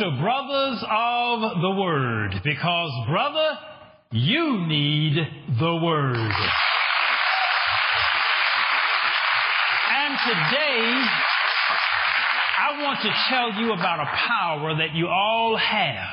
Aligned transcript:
to 0.00 0.10
Brothers 0.18 0.82
of 0.90 1.60
the 1.60 1.70
Word 1.78 2.40
because, 2.42 2.90
brother, 3.06 3.58
you 4.12 4.66
need 4.66 5.14
the 5.58 5.76
Word. 5.76 6.16
And 9.90 10.18
today, 10.24 11.04
I 12.56 12.82
want 12.82 13.02
to 13.02 13.10
tell 13.28 13.52
you 13.60 13.74
about 13.74 14.00
a 14.00 14.10
power 14.26 14.76
that 14.78 14.94
you 14.94 15.06
all 15.06 15.58
have. 15.58 16.08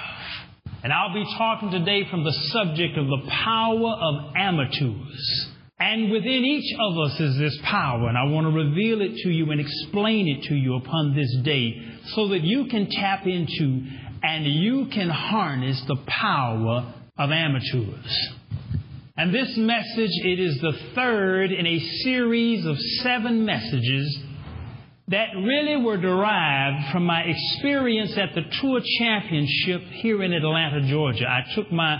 And 0.83 0.91
I'll 0.91 1.13
be 1.13 1.23
talking 1.38 1.71
today 1.71 2.09
from 2.12 2.26
the 2.26 2.34
subject 2.51 2.98
of 2.98 3.07
the 3.07 3.21
power 3.45 3.95
of 4.01 4.35
amateurs. 4.35 5.48
And 5.80 6.12
within 6.12 6.44
each 6.44 6.76
of 6.80 6.98
us 6.98 7.20
is 7.20 7.38
this 7.38 7.59
power, 7.63 8.08
and 8.09 8.18
I 8.18 8.23
want 8.23 8.48
to 8.48 8.52
reveal 8.52 8.99
it 9.02 9.16
to 9.23 9.30
you 9.30 9.52
and 9.52 9.62
explain 9.62 10.27
it 10.27 10.48
to 10.49 10.55
you 10.55 10.76
upon 10.76 11.16
this 11.16 11.38
day 11.44 11.76
so 12.16 12.30
that 12.30 12.41
you 12.41 12.66
can 12.66 12.90
tap 12.90 13.27
into 13.27 13.85
and 14.23 14.45
you 14.45 14.88
can 14.91 15.09
harness 15.09 15.80
the 15.88 15.98
power 16.08 16.94
of 17.18 17.30
amateurs. 17.30 18.30
And 19.16 19.34
this 19.34 19.54
message, 19.55 20.12
it 20.23 20.40
is 20.40 20.59
the 20.62 20.73
third 20.95 21.52
in 21.52 21.66
a 21.68 21.80
series 22.04 22.66
of 22.66 22.76
seven 23.04 23.46
messages 23.46 24.20
that 25.09 25.30
really 25.35 25.84
were 25.84 25.98
derived 25.98 26.91
from 26.91 27.05
my 27.05 27.21
experience 27.21 28.18
at 28.18 28.35
the 28.35 28.41
Tour 28.62 28.82
Championship 28.99 29.82
here 29.94 30.23
in 30.23 30.34
Atlanta, 30.34 30.88
Georgia. 30.90 31.26
I 31.27 31.44
took 31.55 31.71
my 31.71 31.98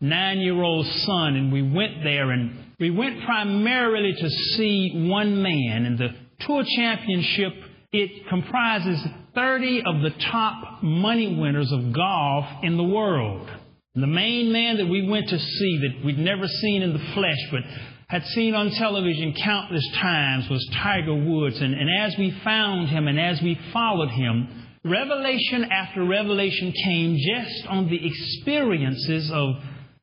nine 0.00 0.40
year 0.40 0.60
old 0.60 0.86
son 0.86 1.36
and 1.36 1.52
we 1.52 1.62
went 1.62 2.02
there 2.02 2.30
and 2.32 2.69
we 2.80 2.90
went 2.90 3.22
primarily 3.26 4.14
to 4.14 4.30
see 4.30 5.06
one 5.10 5.42
man 5.42 5.84
and 5.84 5.98
the 5.98 6.08
Tour 6.40 6.64
Championship, 6.76 7.52
it 7.92 8.26
comprises 8.28 8.98
30 9.34 9.82
of 9.84 10.00
the 10.00 10.10
top 10.30 10.82
money 10.82 11.36
winners 11.38 11.70
of 11.70 11.92
golf 11.92 12.46
in 12.62 12.78
the 12.78 12.82
world. 12.84 13.48
The 13.94 14.06
main 14.06 14.50
man 14.50 14.78
that 14.78 14.86
we 14.86 15.06
went 15.06 15.28
to 15.28 15.38
see 15.38 15.80
that 15.82 16.04
we'd 16.04 16.18
never 16.18 16.48
seen 16.48 16.82
in 16.82 16.94
the 16.94 17.12
flesh, 17.12 17.38
but 17.50 17.60
had 18.08 18.24
seen 18.28 18.54
on 18.54 18.70
television 18.70 19.34
countless 19.34 19.86
times 20.00 20.48
was 20.48 20.66
Tiger 20.82 21.14
Woods. 21.14 21.60
And, 21.60 21.74
and 21.74 21.90
as 21.90 22.16
we 22.16 22.30
found 22.42 22.88
him 22.88 23.08
and 23.08 23.20
as 23.20 23.42
we 23.42 23.60
followed 23.74 24.10
him, 24.10 24.66
revelation 24.84 25.64
after 25.64 26.04
revelation 26.04 26.72
came 26.84 27.16
just 27.18 27.66
on 27.66 27.90
the 27.90 28.06
experiences 28.06 29.30
of 29.30 29.54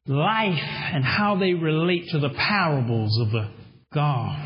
life 0.08 0.60
and 0.94 1.04
how 1.04 1.38
they 1.38 1.54
relate 1.54 2.08
to 2.10 2.20
the 2.20 2.30
parables 2.30 3.20
of 3.20 3.32
the 3.32 3.50
golf 3.94 4.38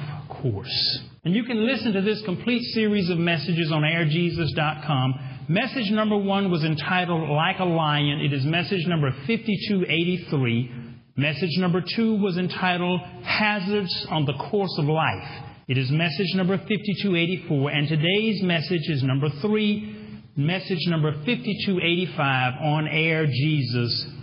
course. 0.42 1.00
And 1.23 1.36
you 1.36 1.44
can 1.44 1.67
listen 1.67 1.94
to 1.94 2.02
this 2.02 2.22
complete 2.26 2.64
series 2.73 3.09
of 3.09 3.17
messages 3.17 3.72
on 3.72 3.84
airjesus.com. 3.84 5.45
Message 5.50 5.92
number 5.92 6.17
one 6.17 6.50
was 6.50 6.64
entitled 6.64 7.30
Like 7.30 7.59
a 7.59 7.66
Lion. 7.66 8.22
It 8.22 8.34
is 8.34 8.44
message 8.44 8.88
number 8.88 9.12
5283. 9.28 10.72
Message 11.17 11.58
number 11.58 11.84
two 11.95 12.16
was 12.16 12.38
entitled 12.38 13.02
Hazards 13.23 14.08
on 14.09 14.26
the 14.26 14.34
Course 14.50 14.76
of 14.80 14.86
Life. 14.86 15.44
It 15.67 15.78
is 15.78 15.92
message 15.92 16.34
number 16.34 16.58
5284. 16.58 17.72
And 17.72 17.88
today's 17.88 18.42
message 18.42 18.89
is 18.89 19.04
number 19.04 19.30
three, 19.42 19.95
message 20.36 20.88
number 20.88 21.12
5285 21.12 22.54
on 22.62 22.86
airjesus.com. 22.86 24.20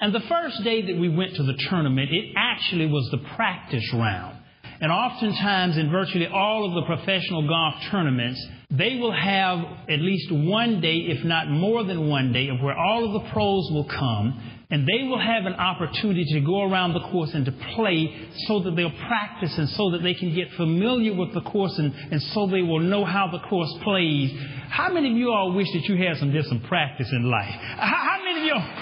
And 0.00 0.14
the 0.14 0.20
first 0.28 0.62
day 0.64 0.82
that 0.86 1.00
we 1.00 1.08
went 1.08 1.36
to 1.36 1.42
the 1.42 1.56
tournament, 1.70 2.10
it 2.10 2.34
actually 2.36 2.86
was 2.86 3.08
the 3.10 3.18
practice 3.36 3.88
round. 3.94 4.38
And 4.80 4.90
oftentimes, 4.90 5.78
in 5.78 5.90
virtually 5.90 6.26
all 6.26 6.66
of 6.66 6.74
the 6.74 6.82
professional 6.82 7.46
golf 7.46 7.74
tournaments, 7.90 8.44
they 8.70 8.96
will 8.96 9.12
have 9.12 9.60
at 9.88 10.00
least 10.00 10.32
one 10.32 10.80
day, 10.80 10.96
if 10.96 11.24
not 11.24 11.48
more 11.48 11.84
than 11.84 12.08
one 12.08 12.32
day, 12.32 12.48
of 12.48 12.60
where 12.60 12.76
all 12.76 13.04
of 13.06 13.12
the 13.22 13.30
pros 13.30 13.70
will 13.70 13.88
come 13.88 14.54
and 14.70 14.88
they 14.88 15.06
will 15.06 15.20
have 15.20 15.46
an 15.46 15.52
opportunity 15.52 16.24
to 16.24 16.40
go 16.40 16.62
around 16.62 16.94
the 16.94 17.08
course 17.12 17.30
and 17.34 17.44
to 17.44 17.52
play 17.76 18.28
so 18.48 18.60
that 18.60 18.74
they'll 18.74 18.90
practice 19.06 19.56
and 19.56 19.68
so 19.70 19.90
that 19.90 20.02
they 20.02 20.14
can 20.14 20.34
get 20.34 20.50
familiar 20.56 21.14
with 21.14 21.32
the 21.34 21.42
course 21.42 21.78
and, 21.78 21.94
and 22.10 22.20
so 22.20 22.48
they 22.48 22.62
will 22.62 22.80
know 22.80 23.04
how 23.04 23.28
the 23.30 23.38
course 23.48 23.72
plays. 23.84 24.32
How 24.70 24.92
many 24.92 25.12
of 25.12 25.16
you 25.16 25.30
all 25.30 25.52
wish 25.52 25.68
that 25.74 25.84
you 25.84 25.96
had 25.96 26.16
some 26.16 26.32
just 26.32 26.48
some 26.48 26.60
practice 26.62 27.08
in 27.12 27.30
life? 27.30 27.54
How, 27.76 27.86
how 27.86 28.23
many 28.44 28.60
of 28.60 28.74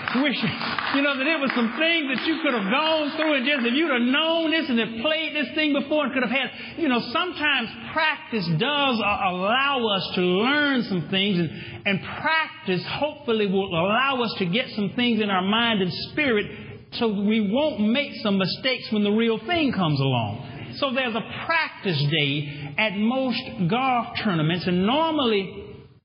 you 0.95 1.03
know, 1.03 1.17
that 1.17 1.25
there 1.25 1.39
was 1.39 1.51
some 1.55 1.75
things 1.79 2.05
that 2.13 2.27
you 2.27 2.41
could 2.43 2.53
have 2.53 2.71
gone 2.71 3.17
through 3.17 3.35
and 3.35 3.47
just 3.47 3.65
if 3.65 3.73
you'd 3.73 3.91
have 3.91 4.03
known 4.03 4.51
this 4.51 4.69
and 4.69 4.79
have 4.79 5.01
played 5.01 5.35
this 5.35 5.55
thing 5.55 5.73
before 5.73 6.05
and 6.05 6.13
could 6.13 6.23
have 6.23 6.31
had, 6.31 6.51
you 6.77 6.89
know, 6.89 7.01
sometimes 7.13 7.71
practice 7.93 8.47
does 8.59 8.99
allow 8.99 9.87
us 9.97 10.15
to 10.15 10.21
learn 10.21 10.83
some 10.85 11.09
things 11.09 11.39
and, 11.39 11.51
and 11.87 12.03
practice 12.21 12.85
hopefully 12.87 13.47
will 13.47 13.69
allow 13.69 14.21
us 14.23 14.35
to 14.39 14.47
get 14.47 14.69
some 14.71 14.91
things 14.97 15.21
in 15.21 15.31
our 15.31 15.43
mind 15.43 15.81
and 15.81 15.93
spirit 16.11 16.47
so 16.93 17.09
we 17.09 17.51
won't 17.51 17.81
make 17.81 18.15
some 18.23 18.37
mistakes 18.37 18.93
when 18.93 19.03
the 19.03 19.13
real 19.13 19.39
thing 19.47 19.73
comes 19.73 19.99
along. 19.99 20.75
So 20.77 20.93
there's 20.93 21.15
a 21.15 21.45
practice 21.47 22.03
day 22.11 22.75
at 22.77 22.97
most 22.97 23.41
golf 23.69 24.09
tournaments, 24.23 24.67
and 24.67 24.87
normally 24.87 25.62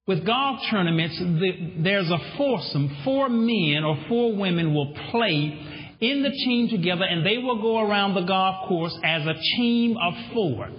with 0.07 0.25
golf 0.25 0.62
tournaments, 0.72 1.19
the, 1.19 1.84
there's 1.84 2.09
a 2.09 2.38
foursome. 2.38 2.97
Four 3.03 3.28
men 3.28 3.84
or 3.84 3.97
four 4.07 4.35
women 4.35 4.73
will 4.73 4.94
play 5.12 5.85
in 6.00 6.23
the 6.23 6.29
team 6.29 6.69
together, 6.69 7.03
and 7.03 7.25
they 7.25 7.38
will 7.38 7.62
go 7.62 7.79
around 7.79 8.13
the 8.13 8.22
golf 8.22 8.69
course 8.69 8.97
as 9.03 9.25
a 9.25 9.34
team 9.57 9.97
of 9.97 10.13
four. 10.34 10.69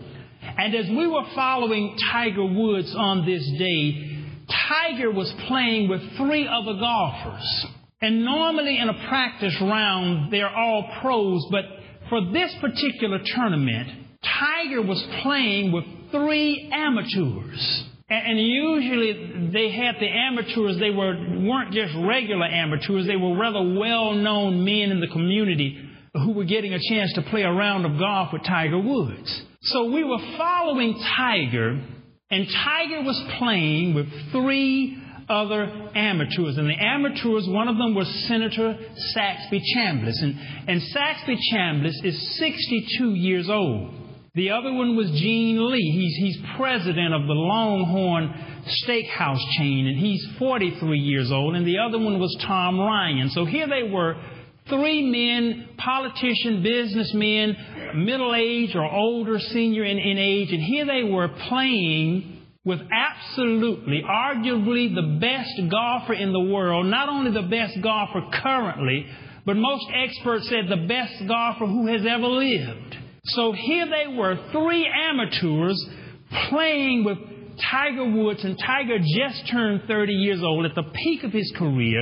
And 0.56 0.74
as 0.74 0.88
we 0.88 1.06
were 1.06 1.26
following 1.34 1.96
Tiger 2.10 2.44
Woods 2.44 2.94
on 2.96 3.26
this 3.26 3.46
day, 3.58 4.24
Tiger 4.68 5.10
was 5.10 5.32
playing 5.46 5.90
with 5.90 6.00
three 6.16 6.48
other 6.48 6.78
golfers. 6.78 7.66
And 8.00 8.24
normally 8.24 8.78
in 8.78 8.88
a 8.88 9.08
practice 9.08 9.56
round, 9.60 10.32
they're 10.32 10.48
all 10.48 10.88
pros, 11.02 11.46
but 11.50 11.64
for 12.08 12.32
this 12.32 12.54
particular 12.60 13.18
tournament, 13.36 13.88
Tiger 14.22 14.82
was 14.82 15.04
playing 15.22 15.72
with 15.72 15.84
three 16.12 16.70
amateurs. 16.72 17.84
And 18.10 18.38
usually 18.38 19.50
they 19.52 19.70
had 19.70 19.96
the 20.00 20.08
amateurs, 20.08 20.78
they 20.78 20.90
were, 20.90 21.14
weren't 21.40 21.72
just 21.72 21.94
regular 21.94 22.46
amateurs, 22.46 23.06
they 23.06 23.16
were 23.16 23.36
rather 23.36 23.78
well 23.78 24.14
known 24.14 24.64
men 24.64 24.90
in 24.90 25.00
the 25.00 25.08
community 25.08 25.78
who 26.14 26.32
were 26.32 26.44
getting 26.44 26.72
a 26.72 26.78
chance 26.88 27.12
to 27.14 27.22
play 27.22 27.42
a 27.42 27.52
round 27.52 27.84
of 27.84 27.98
golf 27.98 28.32
with 28.32 28.44
Tiger 28.44 28.78
Woods. 28.78 29.42
So 29.60 29.92
we 29.92 30.04
were 30.04 30.18
following 30.38 30.98
Tiger, 31.16 31.82
and 32.30 32.46
Tiger 32.64 33.02
was 33.02 33.22
playing 33.38 33.94
with 33.94 34.06
three 34.32 35.02
other 35.28 35.90
amateurs. 35.94 36.56
And 36.56 36.68
the 36.68 36.82
amateurs, 36.82 37.46
one 37.46 37.68
of 37.68 37.76
them 37.76 37.94
was 37.94 38.08
Senator 38.26 38.78
Saxby 39.12 39.62
Chambliss. 39.76 40.22
And, 40.22 40.34
and 40.68 40.82
Saxby 40.82 41.38
Chambliss 41.52 42.04
is 42.04 42.38
62 42.38 43.14
years 43.14 43.50
old. 43.50 43.97
The 44.38 44.50
other 44.50 44.72
one 44.72 44.94
was 44.94 45.10
Gene 45.10 45.68
Lee. 45.68 45.90
He's, 45.90 46.14
he's 46.14 46.46
president 46.56 47.12
of 47.12 47.26
the 47.26 47.32
Longhorn 47.32 48.32
Steakhouse 48.84 49.42
chain, 49.58 49.88
and 49.88 49.98
he's 49.98 50.24
43 50.38 50.96
years 50.96 51.32
old. 51.32 51.56
And 51.56 51.66
the 51.66 51.78
other 51.78 51.98
one 51.98 52.20
was 52.20 52.36
Tom 52.46 52.78
Ryan. 52.78 53.30
So 53.30 53.46
here 53.46 53.66
they 53.66 53.82
were, 53.82 54.14
three 54.68 55.10
men, 55.10 55.70
politician, 55.76 56.62
businessmen, 56.62 57.56
middle 57.96 58.32
age 58.32 58.76
or 58.76 58.88
older, 58.88 59.40
senior 59.40 59.82
in, 59.82 59.98
in 59.98 60.18
age, 60.18 60.52
and 60.52 60.62
here 60.62 60.86
they 60.86 61.02
were 61.02 61.26
playing 61.48 62.44
with 62.64 62.78
absolutely, 62.92 64.04
arguably 64.08 64.94
the 64.94 65.18
best 65.18 65.68
golfer 65.68 66.12
in 66.12 66.32
the 66.32 66.38
world, 66.38 66.86
not 66.86 67.08
only 67.08 67.32
the 67.32 67.48
best 67.48 67.82
golfer 67.82 68.20
currently, 68.40 69.04
but 69.44 69.56
most 69.56 69.86
experts 69.92 70.48
said 70.48 70.68
the 70.68 70.86
best 70.86 71.26
golfer 71.26 71.66
who 71.66 71.88
has 71.88 72.06
ever 72.06 72.28
lived. 72.28 72.97
So 73.28 73.52
here 73.52 73.86
they 73.86 74.14
were, 74.14 74.36
three 74.52 74.86
amateurs 74.86 75.86
playing 76.48 77.04
with 77.04 77.18
Tiger 77.70 78.10
Woods, 78.10 78.44
and 78.44 78.58
Tiger 78.58 78.98
just 78.98 79.50
turned 79.50 79.82
30 79.86 80.12
years 80.12 80.42
old 80.42 80.64
at 80.64 80.74
the 80.74 80.82
peak 80.82 81.24
of 81.24 81.32
his 81.32 81.52
career. 81.56 82.00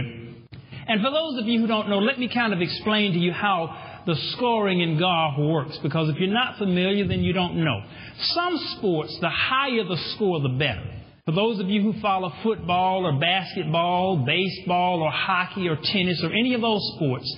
And 0.89 1.01
for 1.03 1.11
those 1.11 1.41
of 1.41 1.47
you 1.47 1.61
who 1.61 1.67
don't 1.67 1.89
know, 1.89 1.99
let 1.99 2.19
me 2.19 2.29
kind 2.33 2.53
of 2.53 2.61
explain 2.61 3.13
to 3.13 3.19
you 3.19 3.33
how 3.33 4.03
the 4.07 4.15
scoring 4.37 4.81
in 4.81 5.01
golf 5.01 5.35
works, 5.39 5.79
because 5.83 6.09
if 6.09 6.17
you're 6.19 6.33
not 6.33 6.59
familiar, 6.59 7.09
then 7.09 7.21
you 7.21 7.33
don't 7.33 7.57
know. 7.57 7.81
Some 8.19 8.57
sports, 8.77 9.19
the 9.21 9.29
higher 9.29 9.83
the 9.83 9.97
score, 10.15 10.41
the 10.41 10.57
better. 10.57 10.93
For 11.25 11.33
those 11.33 11.59
of 11.59 11.69
you 11.69 11.83
who 11.83 12.01
follow 12.01 12.33
football 12.45 13.05
or 13.05 13.19
basketball, 13.19 14.25
baseball 14.25 15.03
or 15.03 15.11
hockey 15.11 15.69
or 15.69 15.77
tennis 15.83 16.23
or 16.23 16.31
any 16.33 16.55
of 16.55 16.61
those 16.61 16.81
sports, 16.95 17.37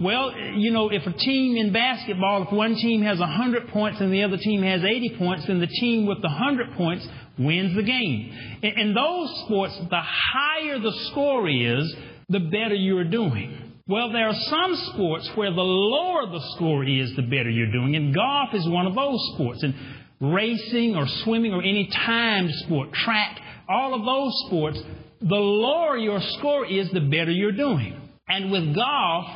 well, 0.00 0.34
you 0.36 0.70
know, 0.70 0.88
if 0.90 1.06
a 1.06 1.12
team 1.12 1.56
in 1.56 1.72
basketball, 1.72 2.44
if 2.44 2.52
one 2.52 2.74
team 2.74 3.02
has 3.02 3.18
100 3.18 3.68
points 3.68 4.00
and 4.00 4.12
the 4.12 4.22
other 4.22 4.38
team 4.38 4.62
has 4.62 4.82
80 4.82 5.16
points, 5.18 5.46
then 5.46 5.60
the 5.60 5.66
team 5.66 6.06
with 6.06 6.22
the 6.22 6.28
100 6.28 6.72
points 6.76 7.06
wins 7.38 7.76
the 7.76 7.82
game. 7.82 8.58
In, 8.62 8.78
in 8.78 8.94
those 8.94 9.42
sports, 9.44 9.78
the 9.90 10.00
higher 10.00 10.78
the 10.78 10.92
score 11.10 11.48
is, 11.48 11.94
the 12.28 12.40
better 12.40 12.74
you're 12.74 13.04
doing. 13.04 13.74
Well, 13.86 14.12
there 14.12 14.28
are 14.28 14.34
some 14.34 14.74
sports 14.94 15.28
where 15.34 15.50
the 15.50 15.60
lower 15.60 16.26
the 16.26 16.40
score 16.54 16.84
is, 16.84 17.14
the 17.16 17.22
better 17.22 17.50
you're 17.50 17.72
doing, 17.72 17.96
and 17.96 18.14
golf 18.14 18.54
is 18.54 18.66
one 18.68 18.86
of 18.86 18.94
those 18.94 19.20
sports. 19.34 19.62
And 19.62 19.74
racing 20.20 20.94
or 20.96 21.06
swimming 21.24 21.52
or 21.52 21.60
any 21.60 21.90
timed 22.06 22.50
sport, 22.66 22.92
track 22.92 23.40
all 23.68 23.94
of 23.94 24.04
those 24.04 24.32
sports, 24.46 24.80
the 25.20 25.34
lower 25.34 25.96
your 25.96 26.20
score 26.38 26.64
is, 26.64 26.90
the 26.92 27.00
better 27.00 27.30
you're 27.30 27.52
doing. 27.52 28.00
And 28.28 28.52
with 28.52 28.74
golf, 28.74 29.26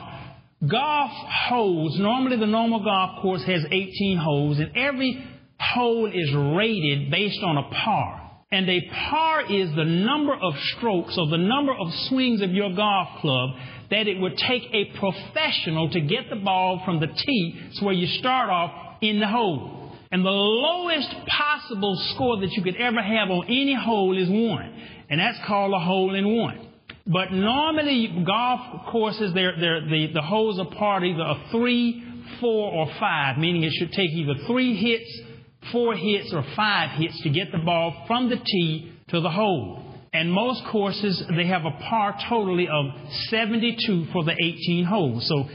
golf 0.70 1.10
holes, 1.48 1.98
normally 1.98 2.36
the 2.36 2.46
normal 2.46 2.82
golf 2.82 3.22
course 3.22 3.42
has 3.44 3.64
18 3.70 4.18
holes, 4.18 4.58
and 4.58 4.76
every 4.76 5.24
hole 5.58 6.06
is 6.06 6.34
rated 6.56 7.10
based 7.10 7.42
on 7.42 7.56
a 7.56 7.70
par. 7.70 8.20
And 8.52 8.68
a 8.68 8.88
par 9.10 9.52
is 9.52 9.74
the 9.74 9.84
number 9.84 10.34
of 10.34 10.54
strokes 10.76 11.16
or 11.18 11.26
the 11.28 11.38
number 11.38 11.72
of 11.72 11.92
swings 12.08 12.40
of 12.40 12.50
your 12.50 12.72
golf 12.74 13.20
club 13.20 13.50
that 13.90 14.06
it 14.06 14.20
would 14.20 14.36
take 14.36 14.62
a 14.72 14.96
professional 14.98 15.90
to 15.90 16.00
get 16.00 16.30
the 16.30 16.36
ball 16.36 16.80
from 16.84 17.00
the 17.00 17.08
tee 17.08 17.70
so 17.72 17.86
where 17.86 17.94
you 17.94 18.06
start 18.18 18.50
off 18.50 18.98
in 19.00 19.18
the 19.18 19.26
hole. 19.26 19.92
And 20.12 20.24
the 20.24 20.30
lowest 20.30 21.12
possible 21.26 21.96
score 22.14 22.40
that 22.40 22.52
you 22.52 22.62
could 22.62 22.76
ever 22.76 23.02
have 23.02 23.30
on 23.30 23.46
any 23.46 23.74
hole 23.74 24.16
is 24.16 24.28
one. 24.28 24.72
And 25.10 25.18
that's 25.18 25.38
called 25.46 25.72
a 25.74 25.80
hole 25.80 26.14
in 26.14 26.36
one. 26.36 26.73
But 27.06 27.32
normally 27.32 28.24
golf 28.26 28.86
courses, 28.90 29.32
they're, 29.34 29.54
they're, 29.60 29.80
the, 29.82 30.10
the 30.14 30.22
holes 30.22 30.58
are 30.58 30.74
part 30.74 31.04
either 31.04 31.20
a 31.20 31.48
three, 31.50 32.02
four, 32.40 32.72
or 32.72 32.86
five, 32.98 33.36
meaning 33.38 33.62
it 33.62 33.72
should 33.78 33.92
take 33.92 34.10
either 34.10 34.34
three 34.46 34.74
hits 34.74 35.34
four 35.72 35.94
hits 35.94 36.32
or 36.32 36.44
five 36.56 36.98
hits 36.98 37.20
to 37.22 37.30
get 37.30 37.52
the 37.52 37.58
ball 37.58 38.04
from 38.06 38.28
the 38.28 38.36
tee 38.36 38.92
to 39.08 39.20
the 39.20 39.30
hole. 39.30 39.82
And 40.12 40.32
most 40.32 40.62
courses, 40.70 41.22
they 41.36 41.46
have 41.46 41.64
a 41.64 41.72
par 41.88 42.16
totally 42.28 42.68
of 42.68 42.86
72 43.28 44.06
for 44.12 44.24
the 44.24 44.32
18 44.32 44.84
holes. 44.84 45.26
So 45.28 45.48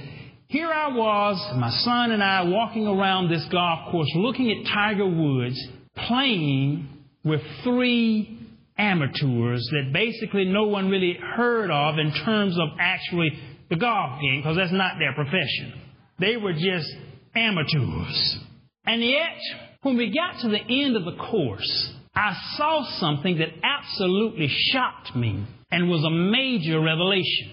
here 0.48 0.70
I 0.70 0.90
was, 0.90 1.56
my 1.58 1.70
son 1.70 2.12
and 2.12 2.24
I, 2.24 2.44
walking 2.44 2.86
around 2.86 3.30
this 3.30 3.46
golf 3.52 3.92
course 3.92 4.12
looking 4.16 4.52
at 4.52 4.70
Tiger 4.74 5.08
Woods 5.08 5.58
playing 5.96 6.88
with 7.24 7.42
three 7.64 8.39
amateurs 8.80 9.70
that 9.72 9.92
basically 9.94 10.46
no 10.46 10.68
one 10.68 10.90
really 10.90 11.20
heard 11.36 11.70
of 11.70 12.00
in 12.00 12.12
terms 12.26 12.58
of 12.58 12.70
actually 12.80 13.32
the 13.70 13.76
golf 13.76 14.22
game, 14.22 14.42
because 14.42 14.58
that's 14.58 14.72
not 14.72 14.98
their 14.98 15.14
profession. 15.14 15.74
They 16.20 16.38
were 16.38 16.54
just 16.54 16.92
amateurs. 17.36 18.38
And 18.86 19.04
yet, 19.04 19.38
when 19.84 19.98
we 19.98 20.14
got 20.14 20.42
to 20.42 20.50
the 20.50 20.84
end 20.84 20.96
of 20.96 21.06
the 21.06 21.16
course, 21.18 21.94
I 22.16 22.36
saw 22.58 22.84
something 23.00 23.38
that 23.38 23.50
absolutely 23.64 24.48
shocked 24.72 25.16
me 25.16 25.46
and 25.72 25.90
was 25.90 26.04
a 26.04 26.10
major 26.10 26.80
revelation. 26.82 27.52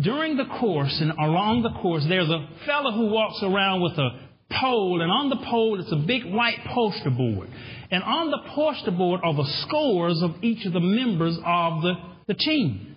During 0.00 0.36
the 0.36 0.44
course 0.60 0.96
and 1.00 1.10
along 1.10 1.62
the 1.62 1.80
course, 1.80 2.04
there's 2.08 2.30
a 2.30 2.48
fellow 2.64 2.92
who 2.92 3.06
walks 3.06 3.40
around 3.42 3.80
with 3.80 3.98
a 3.98 4.27
pole, 4.50 5.00
and 5.02 5.10
on 5.10 5.28
the 5.28 5.36
pole 5.36 5.80
it's 5.80 5.92
a 5.92 5.96
big 6.06 6.24
white 6.24 6.64
poster 6.66 7.10
board. 7.10 7.48
And 7.90 8.02
on 8.02 8.30
the 8.30 8.40
poster 8.54 8.90
board 8.90 9.20
are 9.22 9.34
the 9.34 9.48
scores 9.62 10.22
of 10.22 10.36
each 10.42 10.66
of 10.66 10.72
the 10.72 10.80
members 10.80 11.36
of 11.36 11.82
the, 11.82 11.94
the 12.26 12.34
team. 12.34 12.96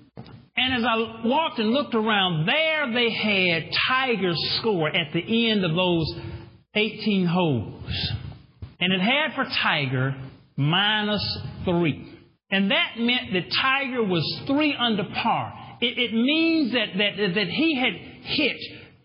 And 0.57 0.73
as 0.73 0.83
I 0.83 1.25
walked 1.25 1.59
and 1.59 1.69
looked 1.69 1.95
around, 1.95 2.45
there 2.45 2.93
they 2.93 3.09
had 3.09 3.71
Tiger's 3.87 4.57
score 4.59 4.89
at 4.89 5.13
the 5.13 5.49
end 5.49 5.63
of 5.63 5.75
those 5.75 6.13
18 6.75 7.25
holes. 7.25 8.11
And 8.79 8.93
it 8.93 8.99
had 8.99 9.33
for 9.35 9.45
Tiger 9.45 10.15
minus 10.57 11.39
three. 11.63 12.07
And 12.49 12.69
that 12.71 12.95
meant 12.97 13.31
that 13.33 13.51
Tiger 13.61 14.03
was 14.03 14.41
three 14.45 14.75
under 14.77 15.05
par. 15.05 15.53
It, 15.79 15.97
it 15.97 16.13
means 16.13 16.73
that, 16.73 16.89
that, 16.97 17.33
that 17.35 17.47
he 17.47 17.75
had 17.75 17.93
hit 17.93 18.57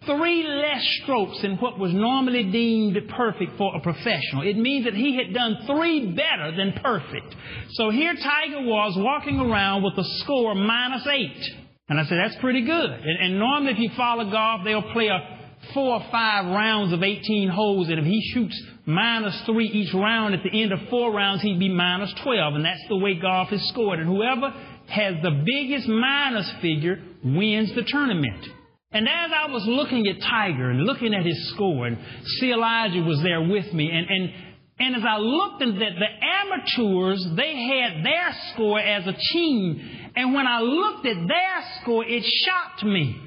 three 0.06 0.47
less 0.47 0.85
strokes 1.03 1.43
than 1.43 1.56
what 1.56 1.79
was 1.79 1.93
normally 1.93 2.44
deemed 2.50 2.97
perfect 3.17 3.58
for 3.58 3.76
a 3.76 3.81
professional. 3.81 4.43
It 4.43 4.56
means 4.56 4.85
that 4.85 4.94
he 4.94 5.17
had 5.17 5.35
done 5.35 5.58
three 5.67 6.12
better 6.14 6.56
than 6.56 6.73
perfect. 6.82 7.35
So 7.73 7.91
here 7.91 8.14
Tiger 8.14 8.62
was 8.62 8.94
walking 8.97 9.38
around 9.38 9.82
with 9.82 9.94
a 9.99 10.05
score 10.20 10.55
minus 10.55 11.06
eight. 11.06 11.43
And 11.88 12.00
I 12.00 12.05
said, 12.05 12.19
that's 12.19 12.37
pretty 12.41 12.62
good. 12.62 12.91
And, 12.91 13.19
and 13.20 13.38
normally 13.38 13.73
if 13.73 13.79
you 13.79 13.91
follow 13.97 14.29
golf, 14.31 14.62
they'll 14.64 14.93
play 14.93 15.08
a 15.08 15.37
four 15.75 15.94
or 15.94 16.06
five 16.11 16.47
rounds 16.47 16.93
of 16.93 17.02
18 17.02 17.49
holes, 17.49 17.88
and 17.88 17.99
if 17.99 18.05
he 18.05 18.20
shoots 18.32 18.61
minus 18.85 19.41
three 19.47 19.67
each 19.67 19.93
round, 19.94 20.35
at 20.35 20.43
the 20.43 20.62
end 20.62 20.73
of 20.73 20.79
four 20.91 21.12
rounds, 21.12 21.43
he'd 21.43 21.59
be 21.59 21.69
minus 21.69 22.12
12. 22.23 22.55
And 22.55 22.64
that's 22.64 22.85
the 22.88 22.97
way 22.97 23.14
golf 23.14 23.52
is 23.52 23.67
scored. 23.69 23.99
And 23.99 24.09
whoever 24.09 24.50
has 24.88 25.14
the 25.23 25.43
biggest 25.44 25.88
minus 25.88 26.50
figure 26.61 27.02
wins 27.25 27.75
the 27.75 27.82
tournament. 27.87 28.47
And 28.93 29.09
as 29.09 29.31
I 29.35 29.50
was 29.50 29.65
looking 29.67 30.06
at 30.06 30.21
Tiger 30.21 30.71
and 30.71 30.85
looking 30.85 31.12
at 31.12 31.27
his 31.27 31.50
score, 31.50 31.87
and 31.87 31.99
C. 32.38 32.53
Elijah 32.53 33.00
was 33.00 33.21
there 33.23 33.43
with 33.43 33.73
me, 33.73 33.91
and, 33.91 34.06
and, 34.09 34.33
and 34.79 34.97
as 34.97 35.03
I 35.06 35.19
looked 35.19 35.62
at 35.62 35.75
the, 35.75 35.75
the 35.75 36.27
amateurs, 36.43 37.27
they 37.37 37.55
had 37.56 38.05
their 38.05 38.35
score 38.53 38.79
as 38.79 39.06
a 39.06 39.17
team. 39.33 39.81
And 40.15 40.35
when 40.35 40.47
I 40.47 40.61
looked 40.61 41.06
at 41.06 41.17
their 41.17 41.81
score, 41.83 42.05
it 42.06 42.25
shocked 42.25 42.85
me. 42.85 43.21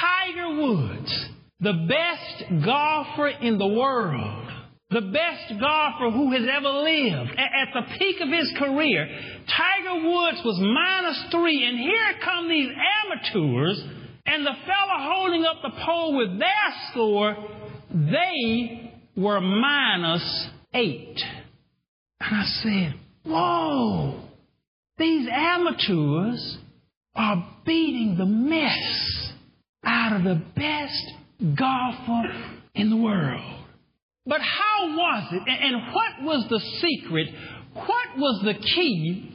Tiger 0.00 0.60
Woods, 0.60 1.28
the 1.60 1.86
best 1.86 2.64
golfer 2.64 3.28
in 3.28 3.58
the 3.58 3.66
world, 3.66 4.50
the 4.90 5.02
best 5.02 5.60
golfer 5.60 6.10
who 6.10 6.32
has 6.32 6.48
ever 6.50 6.68
lived, 6.68 7.30
at 7.36 7.68
the 7.74 7.98
peak 7.98 8.20
of 8.20 8.28
his 8.28 8.50
career, 8.58 9.06
Tiger 9.46 10.08
Woods 10.08 10.40
was 10.44 10.58
minus 10.60 11.24
three, 11.30 11.66
and 11.66 11.78
here 11.78 12.14
come 12.22 12.48
these 12.48 12.70
amateurs, 13.06 13.84
and 14.26 14.44
the 14.44 14.52
fellow 14.66 15.14
holding 15.14 15.44
up 15.44 15.56
the 15.62 15.82
pole 15.84 16.16
with 16.16 16.38
their 16.38 16.90
score, 16.90 17.36
they 17.92 18.92
were 19.16 19.40
minus 19.40 20.48
eight. 20.72 21.20
And 22.20 22.36
I 22.36 22.44
said, 22.62 22.94
Whoa, 23.24 24.20
these 24.98 25.28
amateurs 25.30 26.58
are 27.14 27.48
beating 27.64 28.16
the 28.18 28.26
mess 28.26 29.32
out 29.84 30.16
of 30.16 30.24
the 30.24 30.42
best 30.56 31.56
golfer 31.56 32.54
in 32.74 32.90
the 32.90 32.96
world. 32.96 33.60
But 34.26 34.40
how 34.40 34.88
was 34.88 35.32
it, 35.32 35.42
and 35.48 35.92
what 35.92 36.22
was 36.22 36.46
the 36.48 36.60
secret? 36.80 37.28
What 37.74 38.16
was 38.16 38.42
the 38.44 38.54
key 38.54 39.33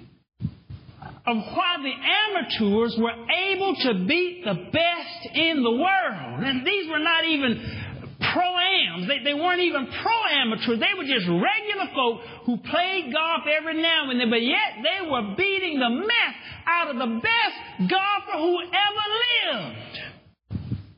of 1.29 1.37
why 1.55 1.77
the 1.81 1.93
amateurs 1.93 2.97
were 2.97 3.13
able 3.51 3.75
to 3.75 4.05
beat 4.05 4.43
the 4.43 4.55
best 4.71 5.35
in 5.35 5.63
the 5.63 5.71
world? 5.71 6.43
And 6.43 6.65
these 6.65 6.89
were 6.89 6.99
not 6.99 7.25
even 7.25 7.85
pro-ams. 8.33 9.07
They, 9.07 9.23
they 9.23 9.33
weren't 9.33 9.61
even 9.61 9.87
pro-amateurs. 10.01 10.79
They 10.79 10.97
were 10.97 11.05
just 11.05 11.27
regular 11.27 11.87
folk 11.93 12.21
who 12.45 12.57
played 12.57 13.13
golf 13.13 13.43
every 13.47 13.81
now 13.81 14.09
and 14.09 14.19
then, 14.19 14.29
but 14.29 14.41
yet 14.41 14.83
they 14.83 15.09
were 15.09 15.35
beating 15.37 15.79
the 15.79 15.89
mess 15.89 16.35
out 16.65 16.89
of 16.89 16.97
the 16.97 17.19
best 17.21 17.89
golfer 17.89 18.37
who 18.37 18.59
ever 18.61 19.05
lived. 19.61 19.99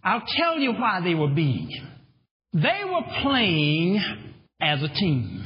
I'll 0.03 0.23
tell 0.37 0.57
you 0.57 0.73
why 0.73 1.01
they 1.03 1.13
were 1.13 1.29
beating 1.29 1.69
him. 1.69 1.87
They 2.53 2.81
were 2.85 3.21
playing 3.21 4.01
as 4.59 4.81
a 4.83 4.89
team. 4.89 5.45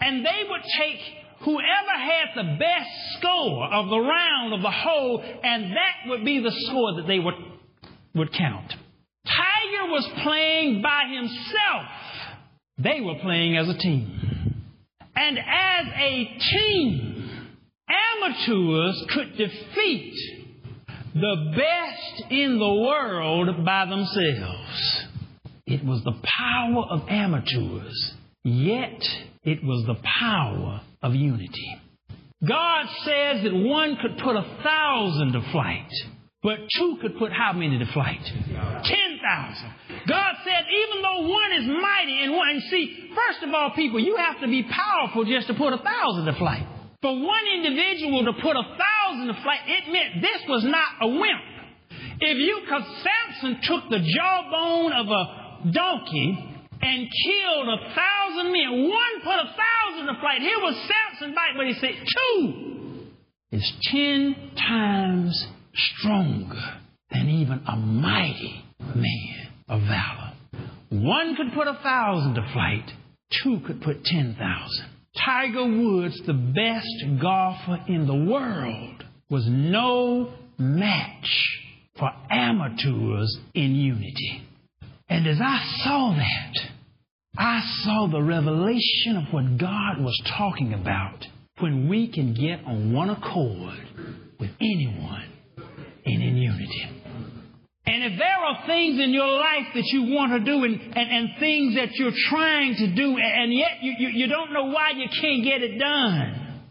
And 0.00 0.24
they 0.24 0.42
would 0.48 0.62
take 0.78 1.00
whoever 1.48 1.94
had 1.96 2.28
the 2.36 2.58
best 2.58 2.90
score 3.16 3.64
of 3.72 3.88
the 3.88 3.98
round 3.98 4.52
of 4.52 4.60
the 4.60 4.70
hole, 4.70 5.22
and 5.42 5.72
that 5.72 6.08
would 6.08 6.22
be 6.22 6.40
the 6.40 6.52
score 6.66 6.96
that 6.96 7.06
they 7.06 7.18
would, 7.18 7.34
would 8.14 8.32
count. 8.32 8.74
Tiger 9.24 9.90
was 9.90 10.06
playing 10.22 10.82
by 10.82 11.04
himself. 11.10 11.86
They 12.76 13.00
were 13.00 13.18
playing 13.22 13.56
as 13.56 13.66
a 13.66 13.78
team. 13.78 14.62
And 15.16 15.38
as 15.38 15.86
a 15.96 16.38
team, 16.52 17.48
amateurs 18.22 19.06
could 19.14 19.36
defeat 19.38 20.14
the 21.14 21.54
best 21.56 22.30
in 22.30 22.58
the 22.58 22.74
world 22.74 23.64
by 23.64 23.86
themselves. 23.86 25.06
It 25.66 25.82
was 25.84 26.02
the 26.04 26.20
power 26.22 26.84
of 26.90 27.08
amateurs, 27.08 28.14
yet 28.44 29.02
it 29.44 29.64
was 29.64 29.86
the 29.86 29.96
power 30.20 30.82
of 31.02 31.14
unity. 31.14 31.80
God 32.46 32.86
says 33.04 33.42
that 33.42 33.52
one 33.52 33.96
could 34.00 34.18
put 34.18 34.36
a 34.36 34.44
thousand 34.62 35.32
to 35.32 35.40
flight, 35.50 35.90
but 36.42 36.58
two 36.76 36.98
could 37.00 37.18
put 37.18 37.32
how 37.32 37.52
many 37.52 37.78
to 37.78 37.92
flight? 37.92 38.22
Ten 38.22 39.18
thousand. 39.20 39.74
God 40.06 40.34
said, 40.44 40.64
even 40.70 41.02
though 41.02 41.28
one 41.28 41.52
is 41.52 41.66
mighty 41.66 42.22
and 42.22 42.32
one, 42.32 42.62
see, 42.70 43.10
first 43.14 43.42
of 43.42 43.52
all, 43.52 43.72
people, 43.74 43.98
you 43.98 44.16
have 44.16 44.40
to 44.40 44.46
be 44.46 44.62
powerful 44.62 45.24
just 45.24 45.48
to 45.48 45.54
put 45.54 45.72
a 45.72 45.78
thousand 45.78 46.26
to 46.26 46.34
flight. 46.34 46.64
For 47.02 47.12
one 47.12 47.44
individual 47.56 48.24
to 48.24 48.32
put 48.40 48.56
a 48.56 48.62
thousand 48.62 49.26
to 49.28 49.42
flight, 49.42 49.60
it 49.66 49.92
meant 49.92 50.22
this 50.22 50.48
was 50.48 50.64
not 50.64 50.88
a 51.02 51.08
wimp. 51.08 51.42
If 52.20 52.38
you, 52.38 52.60
because 52.60 52.82
Samson 53.02 53.60
took 53.62 53.88
the 53.90 53.98
jawbone 53.98 54.92
of 54.92 55.06
a 55.06 55.70
donkey 55.72 56.57
and 56.80 57.08
killed 57.24 57.68
a 57.68 57.94
thousand 57.94 58.52
men, 58.52 58.88
one 58.88 59.20
put 59.22 59.34
a 59.34 59.54
thousand 59.56 60.06
to 60.06 60.20
flight. 60.20 60.40
Here 60.40 60.58
was 60.58 60.88
Samson 60.88 61.34
back, 61.34 61.50
but 61.56 61.66
he 61.66 61.74
said 61.74 61.94
two 62.06 63.06
is 63.50 63.72
ten 63.90 64.52
times 64.56 65.46
stronger 65.74 66.80
than 67.10 67.28
even 67.28 67.62
a 67.66 67.76
mighty 67.76 68.64
man 68.80 69.48
of 69.68 69.80
valor. 69.82 70.32
One 70.90 71.36
could 71.36 71.52
put 71.54 71.66
a 71.66 71.78
thousand 71.82 72.34
to 72.34 72.50
flight, 72.52 72.90
two 73.42 73.60
could 73.66 73.80
put 73.82 74.04
ten 74.04 74.36
thousand 74.38 74.86
Tiger 75.24 75.64
Woods, 75.64 76.20
the 76.26 76.32
best 76.32 77.20
golfer 77.20 77.84
in 77.88 78.06
the 78.06 78.14
world, 78.14 79.04
was 79.30 79.46
no 79.48 80.32
match 80.58 81.28
for 81.98 82.10
amateurs 82.30 83.38
in 83.54 83.74
unity. 83.74 84.47
And 85.08 85.26
as 85.26 85.40
I 85.40 85.62
saw 85.84 86.14
that, 86.16 86.70
I 87.36 87.60
saw 87.82 88.08
the 88.10 88.22
revelation 88.22 89.16
of 89.16 89.32
what 89.32 89.58
God 89.58 90.00
was 90.00 90.20
talking 90.36 90.74
about 90.74 91.24
when 91.60 91.88
we 91.88 92.08
can 92.08 92.34
get 92.34 92.64
on 92.66 92.92
one 92.92 93.10
accord 93.10 93.78
with 94.38 94.50
anyone 94.60 95.28
and 96.04 96.22
in 96.22 96.36
unity. 96.36 96.98
And 97.86 98.12
if 98.12 98.18
there 98.18 98.28
are 98.28 98.66
things 98.66 99.00
in 99.00 99.14
your 99.14 99.26
life 99.26 99.68
that 99.74 99.84
you 99.86 100.14
want 100.14 100.32
to 100.32 100.40
do 100.40 100.62
and, 100.64 100.80
and, 100.80 101.10
and 101.10 101.28
things 101.40 101.74
that 101.76 101.94
you're 101.94 102.12
trying 102.28 102.74
to 102.74 102.94
do 102.94 103.16
and 103.16 103.52
yet 103.52 103.78
you, 103.80 103.94
you, 103.98 104.08
you 104.08 104.26
don't 104.26 104.52
know 104.52 104.66
why 104.66 104.90
you 104.90 105.08
can't 105.20 105.42
get 105.42 105.62
it 105.62 105.78
done, 105.78 106.64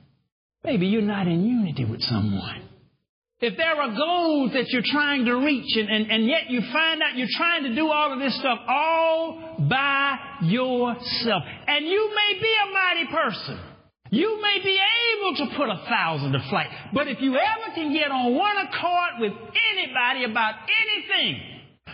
maybe 0.64 0.88
you're 0.88 1.02
not 1.02 1.28
in 1.28 1.44
unity 1.44 1.86
with 1.86 2.02
someone. 2.02 2.67
If 3.40 3.56
there 3.56 3.80
are 3.80 3.96
goals 3.96 4.54
that 4.54 4.66
you're 4.70 4.82
trying 4.84 5.26
to 5.26 5.36
reach 5.36 5.78
and, 5.78 5.90
and, 5.90 6.12
and 6.12 6.26
yet 6.26 6.50
you 6.50 6.60
find 6.74 7.04
out 7.04 7.16
you're 7.16 7.28
trying 7.38 7.64
to 7.66 7.76
do 7.76 7.88
all 7.92 8.12
of 8.12 8.18
this 8.18 8.36
stuff 8.40 8.58
all 8.68 9.58
by 9.70 10.18
yourself, 10.42 11.44
and 11.68 11.86
you 11.86 12.12
may 12.16 12.40
be 12.42 12.54
a 12.64 12.74
mighty 12.74 13.12
person. 13.12 13.60
You 14.10 14.42
may 14.42 14.64
be 14.64 14.80
able 14.80 15.36
to 15.36 15.56
put 15.56 15.70
a 15.70 15.86
thousand 15.88 16.32
to 16.32 16.40
flight, 16.50 16.68
but 16.94 17.08
if 17.08 17.22
you 17.22 17.36
ever 17.36 17.76
can 17.76 17.94
get 17.94 18.10
on 18.10 18.34
one 18.34 18.58
accord 18.58 19.20
with 19.20 19.34
anybody 19.72 20.24
about 20.24 20.56
anything, 20.82 21.42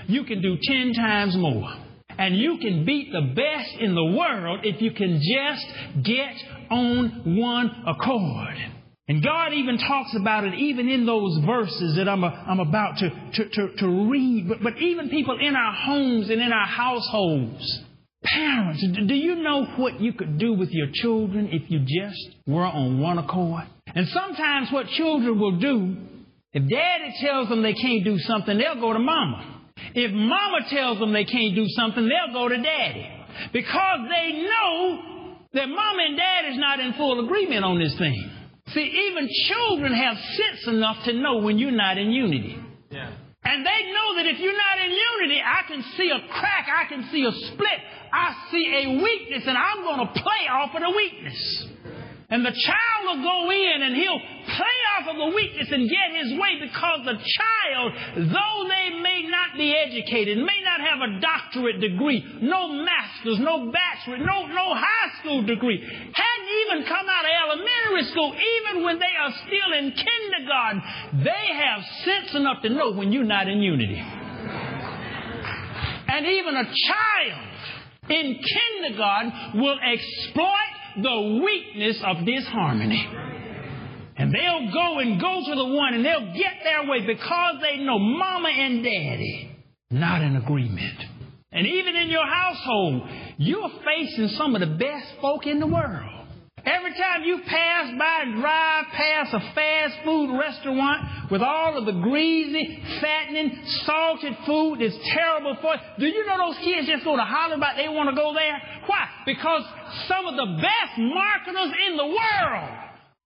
you 0.08 0.24
can 0.24 0.42
do 0.42 0.58
ten 0.64 0.94
times 0.94 1.36
more. 1.36 1.70
And 2.18 2.38
you 2.38 2.60
can 2.60 2.86
beat 2.86 3.12
the 3.12 3.34
best 3.36 3.82
in 3.82 3.96
the 3.96 4.06
world 4.18 4.62
if 4.64 4.82
you 4.82 4.92
can 4.92 5.20
just 5.20 6.06
get 6.06 6.36
on 6.70 7.38
one 7.38 7.84
accord. 7.88 8.83
And 9.08 9.22
God 9.22 9.52
even 9.54 9.78
talks 9.78 10.16
about 10.16 10.46
it 10.46 10.54
even 10.54 10.88
in 10.88 11.06
those 11.06 11.38
verses 11.46 11.98
that 11.98 12.08
I'm, 12.08 12.24
a, 12.24 12.28
I'm 12.28 12.62
about 12.62 12.98
to, 13.00 13.10
to, 13.10 13.50
to, 13.50 13.76
to 13.80 14.10
read. 14.10 14.48
But, 14.48 14.64
but 14.64 14.78
even 14.78 15.10
people 15.10 15.38
in 15.40 15.56
our 15.56 15.74
homes 15.74 16.30
and 16.30 16.42
in 16.42 16.54
our 16.54 16.66
households, 16.66 17.84
parents, 18.24 18.86
do 19.08 19.14
you 19.14 19.36
know 19.36 19.66
what 19.76 20.00
you 20.00 20.14
could 20.14 20.38
do 20.38 20.54
with 20.54 20.70
your 20.72 20.88
children 20.94 21.50
if 21.52 21.70
you 21.70 21.80
just 21.80 22.38
were 22.48 22.66
on 22.66 23.02
one 23.02 23.18
accord? 23.18 23.66
And 23.88 24.08
sometimes 24.08 24.70
what 24.72 24.88
children 24.88 25.38
will 25.38 25.60
do, 25.60 25.98
if 26.54 26.64
daddy 26.70 27.14
tells 27.20 27.50
them 27.50 27.62
they 27.62 27.74
can't 27.74 28.06
do 28.06 28.18
something, 28.20 28.58
they'll 28.58 28.80
go 28.80 28.94
to 28.94 29.00
mama. 29.00 29.64
If 29.94 30.14
mama 30.14 30.60
tells 30.70 31.00
them 31.00 31.12
they 31.12 31.26
can't 31.26 31.56
do 31.56 31.66
something, 31.68 32.08
they'll 32.08 32.34
go 32.34 32.48
to 32.48 32.56
daddy. 32.56 33.10
Because 33.52 34.00
they 34.08 34.44
know 34.44 35.36
that 35.54 35.68
mama 35.68 36.04
and 36.08 36.18
dad 36.18 36.52
is 36.52 36.58
not 36.58 36.80
in 36.80 36.94
full 36.94 37.26
agreement 37.26 37.66
on 37.66 37.80
this 37.80 37.98
thing. 37.98 38.32
See, 38.74 39.10
even 39.10 39.30
children 39.48 39.94
have 39.94 40.18
sense 40.18 40.68
enough 40.68 41.06
to 41.06 41.14
know 41.14 41.38
when 41.38 41.60
you're 41.60 41.72
not 41.72 41.98
in 41.98 42.12
unity. 42.12 42.58
Yeah. 42.90 43.14
And 43.46 43.66
they 43.66 43.82
know 43.92 44.16
that 44.18 44.26
if 44.26 44.40
you're 44.40 44.56
not 44.56 44.78
in 44.86 44.92
unity, 44.92 45.42
I 45.44 45.68
can 45.68 45.84
see 45.98 46.10
a 46.10 46.28
crack, 46.32 46.68
I 46.72 46.88
can 46.88 47.10
see 47.12 47.24
a 47.24 47.32
split, 47.32 47.80
I 48.12 48.34
see 48.52 48.66
a 48.72 49.04
weakness, 49.04 49.44
and 49.46 49.58
I'm 49.58 49.84
going 49.84 50.08
to 50.08 50.14
play 50.14 50.44
off 50.50 50.74
of 50.74 50.82
the 50.82 50.94
weakness. 50.96 51.68
And 52.34 52.42
the 52.42 52.56
child 52.56 53.02
will 53.06 53.22
go 53.22 53.52
in 53.52 53.78
and 53.84 53.94
he'll 53.94 54.24
play 54.58 54.78
off 54.98 55.06
of 55.06 55.18
the 55.22 55.36
weakness 55.36 55.70
and 55.70 55.86
get 55.86 56.18
his 56.18 56.34
way 56.34 56.58
because 56.66 57.06
the 57.06 57.20
child, 57.20 57.88
though 58.26 58.60
they 58.66 58.98
may 58.98 59.30
not 59.30 59.54
be 59.54 59.70
educated, 59.70 60.40
may 60.40 60.62
not 60.66 60.82
have 60.82 60.98
a 60.98 61.20
doctorate 61.22 61.80
degree, 61.80 62.26
no 62.42 62.74
master's, 62.74 63.38
no 63.38 63.70
bachelor, 63.70 64.18
no, 64.18 64.48
no 64.48 64.74
high 64.74 65.14
school 65.22 65.44
degree, 65.44 65.78
hadn't 65.78 66.52
even 66.66 66.90
come 66.90 67.06
school, 68.02 68.34
even 68.34 68.84
when 68.84 69.00
they 69.00 69.06
are 69.20 69.32
still 69.46 69.78
in 69.78 69.92
kindergarten, 69.92 70.82
they 71.24 71.54
have 71.54 71.84
sense 72.04 72.36
enough 72.36 72.62
to 72.64 72.70
know 72.70 72.92
when 72.94 73.12
you're 73.12 73.24
not 73.24 73.48
in 73.48 73.62
unity. 73.62 74.00
And 76.08 76.26
even 76.26 76.56
a 76.56 76.64
child 76.64 77.48
in 78.10 78.40
kindergarten 78.42 79.62
will 79.62 79.80
exploit 79.80 81.02
the 81.02 81.42
weakness 81.44 82.02
of 82.06 82.26
disharmony. 82.26 83.08
And 84.16 84.32
they'll 84.34 84.72
go 84.72 85.00
and 85.00 85.20
go 85.20 85.42
to 85.44 85.56
the 85.56 85.66
one 85.66 85.96
and 85.96 86.06
they'll 86.06 86.34
get 86.34 86.62
their 86.64 86.88
way 86.88 87.06
because 87.06 87.56
they 87.62 87.78
know 87.78 87.98
mama 87.98 88.50
and 88.50 88.84
daddy 88.84 89.54
not 89.94 90.22
in 90.22 90.36
agreement. 90.36 91.00
And 91.52 91.68
even 91.68 91.96
in 91.96 92.10
your 92.10 92.26
household, 92.26 93.04
you're 93.38 93.70
facing 93.86 94.30
some 94.30 94.56
of 94.56 94.62
the 94.62 94.76
best 94.76 95.14
folk 95.22 95.46
in 95.46 95.60
the 95.60 95.68
world. 95.68 96.23
Every 96.66 96.94
time 96.94 97.24
you 97.26 97.40
pass 97.46 97.92
by 98.00 98.20
and 98.24 98.40
drive 98.40 98.86
past 98.94 99.34
a 99.34 99.54
fast 99.54 99.96
food 100.06 100.40
restaurant 100.40 101.30
with 101.30 101.42
all 101.42 101.78
of 101.78 101.86
the 101.86 102.00
greasy, 102.00 102.82
fattening, 103.02 103.52
salted 103.86 104.34
food 104.46 104.80
that's 104.80 104.98
terrible 105.14 105.58
for 105.62 105.76
you, 105.76 105.82
do 106.00 106.06
you 106.08 106.26
know 106.26 106.38
those 106.38 106.64
kids 106.64 106.88
just 106.88 107.04
go 107.04 107.18
to 107.18 107.24
holler 107.24 107.56
about 107.56 107.76
they 107.76 107.90
want 107.90 108.10
to 108.10 108.16
go 108.16 108.34
there? 108.34 108.62
Why? 108.86 109.10
Because 109.26 109.64
some 110.08 110.26
of 110.26 110.36
the 110.36 110.62
best 110.62 110.98
marketers 111.00 111.76
in 111.90 111.98
the 111.98 112.08
world 112.08 112.70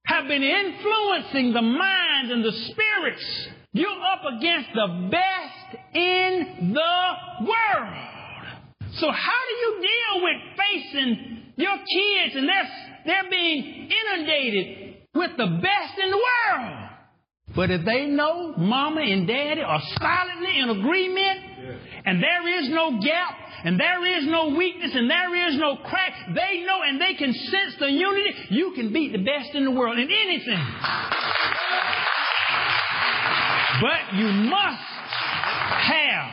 have 0.06 0.27
been 0.27 0.41
influencing 0.41 1.53
the 1.53 1.62
minds 1.62 2.32
and 2.32 2.44
the 2.44 2.51
spirits. 2.74 3.48
You're 3.74 4.01
up 4.13 4.24
against 4.36 4.70
the 4.74 5.10
best 5.12 5.77
in 5.94 6.74
the 6.74 7.46
world. 7.46 8.08
So 8.94 9.12
how 9.12 9.41
do 9.46 9.53
you 9.62 9.82
deal 9.82 10.24
with 10.24 10.38
facing 10.58 11.53
your 11.58 11.77
kids 11.77 12.36
and 12.36 12.50
their 12.50 12.87
they're 13.08 13.30
being 13.32 13.90
inundated 13.90 14.96
with 15.16 15.32
the 15.38 15.48
best 15.48 16.00
in 16.04 16.12
the 16.12 16.18
world. 16.18 16.84
But 17.56 17.72
if 17.72 17.86
they 17.86 18.06
know 18.06 18.54
mama 18.58 19.02
and 19.02 19.26
daddy 19.26 19.62
are 19.62 19.82
silently 20.00 20.60
in 20.60 20.70
agreement, 20.70 21.40
and 22.06 22.22
there 22.22 22.60
is 22.60 22.70
no 22.70 23.00
gap, 23.02 23.36
and 23.64 23.80
there 23.80 24.06
is 24.20 24.28
no 24.28 24.50
weakness, 24.50 24.92
and 24.94 25.10
there 25.10 25.50
is 25.50 25.58
no 25.58 25.78
crack, 25.78 26.14
they 26.36 26.64
know 26.66 26.82
and 26.86 27.02
they 27.02 27.16
can 27.16 27.34
sense 27.34 27.76
the 27.80 27.90
unity, 27.90 28.36
you 28.50 28.74
can 28.76 28.94
beat 28.94 29.14
the 29.14 29.24
best 29.24 29.56
in 29.56 29.64
the 29.64 29.72
world 29.72 29.98
in 29.98 30.10
anything. 30.12 30.66
But 33.82 34.16
you 34.18 34.28
must 34.28 34.82
have 35.88 36.32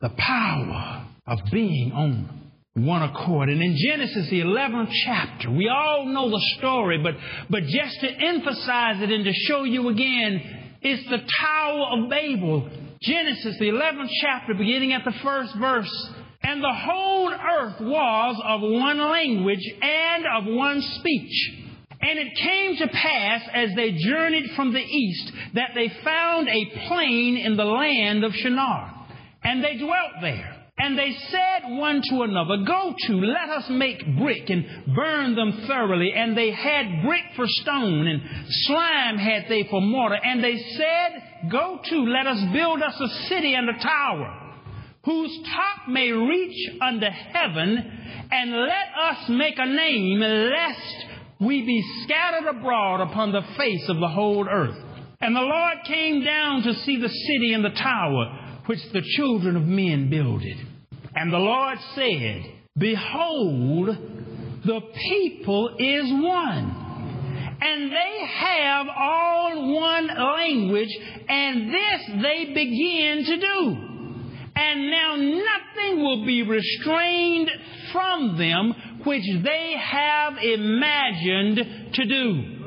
the 0.00 0.08
power 0.16 1.06
of 1.26 1.38
being 1.52 1.92
on 1.92 2.39
one 2.74 3.02
accord. 3.02 3.48
And 3.48 3.60
in 3.60 3.76
Genesis, 3.76 4.30
the 4.30 4.40
11th 4.40 4.92
chapter, 5.04 5.50
we 5.50 5.68
all 5.68 6.06
know 6.06 6.30
the 6.30 6.42
story, 6.58 7.02
but, 7.02 7.14
but 7.48 7.64
just 7.64 8.00
to 8.00 8.08
emphasize 8.08 9.02
it 9.02 9.10
and 9.10 9.24
to 9.24 9.32
show 9.32 9.64
you 9.64 9.88
again, 9.88 10.76
it's 10.80 11.08
the 11.10 11.18
Tower 11.40 11.98
of 11.98 12.10
Babel. 12.10 12.70
Genesis, 13.02 13.58
the 13.58 13.66
11th 13.66 14.10
chapter, 14.20 14.54
beginning 14.54 14.92
at 14.92 15.04
the 15.04 15.14
first 15.22 15.54
verse. 15.56 16.12
And 16.42 16.62
the 16.62 16.72
whole 16.72 17.30
earth 17.30 17.80
was 17.80 18.42
of 18.44 18.60
one 18.62 18.98
language 18.98 19.66
and 19.82 20.24
of 20.26 20.54
one 20.54 20.80
speech. 20.80 21.56
And 22.02 22.18
it 22.18 22.34
came 22.34 22.76
to 22.76 22.88
pass 22.88 23.42
as 23.52 23.70
they 23.74 23.92
journeyed 23.92 24.50
from 24.56 24.72
the 24.72 24.80
east 24.80 25.32
that 25.54 25.70
they 25.74 25.90
found 26.02 26.48
a 26.48 26.86
plain 26.88 27.36
in 27.36 27.56
the 27.56 27.64
land 27.64 28.24
of 28.24 28.32
Shinar. 28.32 29.06
And 29.42 29.62
they 29.62 29.76
dwelt 29.76 30.12
there. 30.22 30.59
And 30.82 30.98
they 30.98 31.12
said 31.12 31.76
one 31.76 32.00
to 32.08 32.22
another, 32.22 32.64
Go 32.66 32.94
to, 33.06 33.12
let 33.12 33.50
us 33.50 33.68
make 33.68 34.16
brick 34.16 34.48
and 34.48 34.94
burn 34.94 35.34
them 35.34 35.64
thoroughly. 35.66 36.14
And 36.14 36.34
they 36.34 36.50
had 36.52 37.02
brick 37.04 37.24
for 37.36 37.44
stone, 37.46 38.06
and 38.06 38.22
slime 38.48 39.18
had 39.18 39.44
they 39.48 39.64
for 39.64 39.82
mortar. 39.82 40.18
And 40.24 40.42
they 40.42 40.56
said, 40.56 41.50
Go 41.50 41.80
to, 41.84 41.96
let 42.04 42.26
us 42.26 42.42
build 42.54 42.82
us 42.82 42.98
a 42.98 43.08
city 43.28 43.52
and 43.54 43.68
a 43.68 43.78
tower, 43.78 44.54
whose 45.04 45.38
top 45.44 45.88
may 45.88 46.12
reach 46.12 46.70
unto 46.80 47.06
heaven, 47.06 48.28
and 48.30 48.50
let 48.50 48.88
us 49.02 49.28
make 49.28 49.58
a 49.58 49.66
name, 49.66 50.20
lest 50.20 51.06
we 51.40 51.60
be 51.60 51.84
scattered 52.04 52.48
abroad 52.48 53.02
upon 53.02 53.32
the 53.32 53.42
face 53.58 53.86
of 53.90 54.00
the 54.00 54.08
whole 54.08 54.48
earth. 54.48 54.78
And 55.20 55.36
the 55.36 55.40
Lord 55.40 55.78
came 55.84 56.24
down 56.24 56.62
to 56.62 56.72
see 56.72 56.98
the 56.98 57.08
city 57.10 57.52
and 57.52 57.62
the 57.62 57.68
tower, 57.70 58.60
which 58.64 58.80
the 58.92 59.02
children 59.02 59.56
of 59.56 59.64
men 59.64 60.08
builded. 60.08 60.56
And 61.20 61.30
the 61.30 61.36
Lord 61.36 61.76
said, 61.94 62.46
Behold, 62.78 63.88
the 64.64 64.80
people 65.10 65.76
is 65.78 66.10
one. 66.10 67.58
And 67.60 67.92
they 67.92 68.26
have 68.26 68.86
all 68.88 69.74
one 69.74 70.06
language, 70.06 70.88
and 71.28 71.74
this 71.74 72.22
they 72.22 72.54
begin 72.54 73.24
to 73.26 73.36
do. 73.36 73.76
And 74.56 74.90
now 74.90 75.16
nothing 75.16 76.02
will 76.02 76.24
be 76.24 76.42
restrained 76.42 77.50
from 77.92 78.38
them 78.38 78.72
which 79.04 79.24
they 79.44 79.74
have 79.78 80.38
imagined 80.42 81.92
to 81.96 82.04
do. 82.06 82.60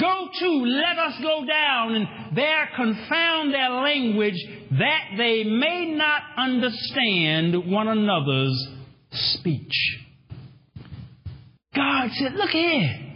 Go 0.00 0.28
to, 0.38 0.48
let 0.48 0.96
us 0.96 1.20
go 1.20 1.44
down 1.44 1.94
and 1.94 2.08
there 2.34 2.70
confound 2.74 3.52
their 3.52 3.68
language 3.68 4.38
that 4.78 5.16
they 5.16 5.44
may 5.44 5.94
not 5.94 6.22
understand 6.36 7.70
one 7.70 7.88
another's 7.88 8.68
speech. 9.10 9.98
God 11.74 12.10
said, 12.12 12.34
Look 12.34 12.50
here. 12.50 13.12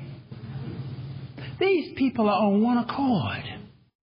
These 1.59 1.95
people 1.97 2.29
are 2.29 2.47
on 2.47 2.63
one 2.63 2.79
accord. 2.79 3.45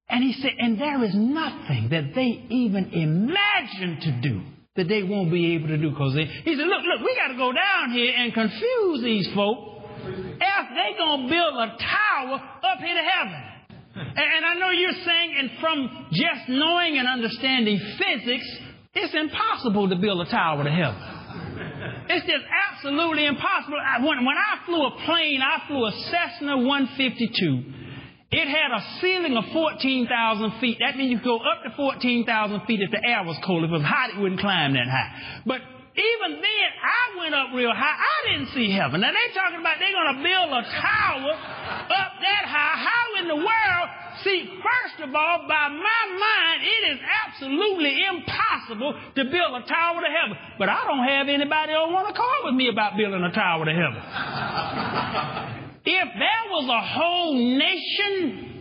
And 0.09 0.23
he 0.23 0.33
said, 0.33 0.51
and 0.59 0.79
there 0.79 1.03
is 1.03 1.15
nothing 1.15 1.89
that 1.89 2.13
they 2.13 2.45
even 2.49 2.91
imagine 2.93 3.99
to 4.01 4.21
do 4.21 4.41
that 4.75 4.87
they 4.87 5.03
won't 5.03 5.31
be 5.31 5.55
able 5.55 5.67
to 5.67 5.77
do. 5.77 5.89
Because 5.89 6.13
he 6.15 6.55
said, 6.55 6.65
look, 6.65 6.83
look, 6.83 7.01
we 7.05 7.15
got 7.15 7.29
to 7.29 7.37
go 7.37 7.51
down 7.51 7.91
here 7.91 8.13
and 8.15 8.33
confuse 8.33 9.01
these 9.03 9.27
folk 9.33 9.73
else 10.05 10.67
they 10.75 10.97
going 10.97 11.23
to 11.23 11.29
build 11.29 11.55
a 11.55 11.77
tower 11.77 12.35
up 12.35 12.79
here 12.79 12.95
to 12.95 13.03
heaven. 13.03 13.52
And 14.15 14.45
I 14.45 14.53
know 14.55 14.69
you're 14.69 15.03
saying, 15.03 15.35
and 15.39 15.51
from 15.59 16.07
just 16.11 16.49
knowing 16.49 16.97
and 16.97 17.07
understanding 17.07 17.79
physics, 17.97 18.47
it's 18.93 19.13
impossible 19.13 19.89
to 19.89 19.95
build 19.95 20.25
a 20.25 20.29
tower 20.29 20.63
to 20.63 20.69
heaven. 20.69 21.01
It's 22.09 22.25
just 22.25 22.45
absolutely 22.69 23.25
impossible. 23.25 23.77
When, 24.01 24.25
when 24.25 24.37
I 24.37 24.65
flew 24.65 24.85
a 24.85 24.91
plane, 25.05 25.41
I 25.41 25.67
flew 25.67 25.85
a 25.85 25.91
Cessna 25.91 26.57
152. 26.57 27.63
It 28.31 28.47
had 28.47 28.71
a 28.75 28.99
ceiling 28.99 29.37
of 29.37 29.45
14,000 29.53 30.59
feet. 30.59 30.77
That 30.79 30.97
means 30.97 31.11
you 31.11 31.17
could 31.17 31.25
go 31.25 31.37
up 31.37 31.63
to 31.63 31.75
14,000 31.75 32.61
feet 32.65 32.81
if 32.81 32.91
the 32.91 33.01
air 33.07 33.23
was 33.23 33.37
cold. 33.45 33.63
If 33.63 33.69
it 33.69 33.73
was 33.73 33.83
hot, 33.83 34.09
it 34.09 34.19
wouldn't 34.19 34.41
climb 34.41 34.73
that 34.73 34.87
high. 34.89 35.41
But 35.45 35.61
even 35.93 36.41
then, 36.41 36.69
I 36.81 37.01
went 37.21 37.35
up 37.37 37.53
real 37.53 37.69
high. 37.69 37.93
I 37.93 38.17
didn't 38.25 38.49
see 38.57 38.73
heaven. 38.73 39.01
Now 39.01 39.13
they 39.13 39.29
talking 39.29 39.61
about 39.61 39.77
they're 39.77 39.93
going 39.93 40.17
to 40.17 40.25
build 40.25 40.49
a 40.49 40.65
tower 40.65 41.33
up 41.37 42.11
that 42.17 42.43
high. 42.49 42.75
How 42.81 43.05
in 43.21 43.27
the 43.29 43.37
world? 43.37 43.87
See, 44.25 44.57
first 44.57 45.05
of 45.05 45.13
all, 45.13 45.45
by 45.45 45.69
my 45.69 46.01
mind, 46.17 46.59
it 46.65 46.97
is 46.97 46.99
absolutely 47.27 47.93
impossible 48.09 48.97
to 49.15 49.23
build 49.25 49.53
a 49.53 49.61
tower 49.69 50.01
to 50.01 50.09
heaven. 50.09 50.37
But 50.57 50.69
I 50.69 50.81
don't 50.81 51.05
have 51.05 51.29
anybody 51.29 51.73
want 51.73 52.07
to 52.09 52.17
call 52.17 52.41
with 52.45 52.55
me 52.55 52.69
about 52.69 52.97
building 52.97 53.21
a 53.21 53.31
tower 53.31 53.65
to 53.65 53.73
heaven. 53.73 54.01
if 55.85 56.09
there 56.17 56.43
was 56.49 56.65
a 56.73 56.81
whole 56.81 57.37
nation 57.37 58.52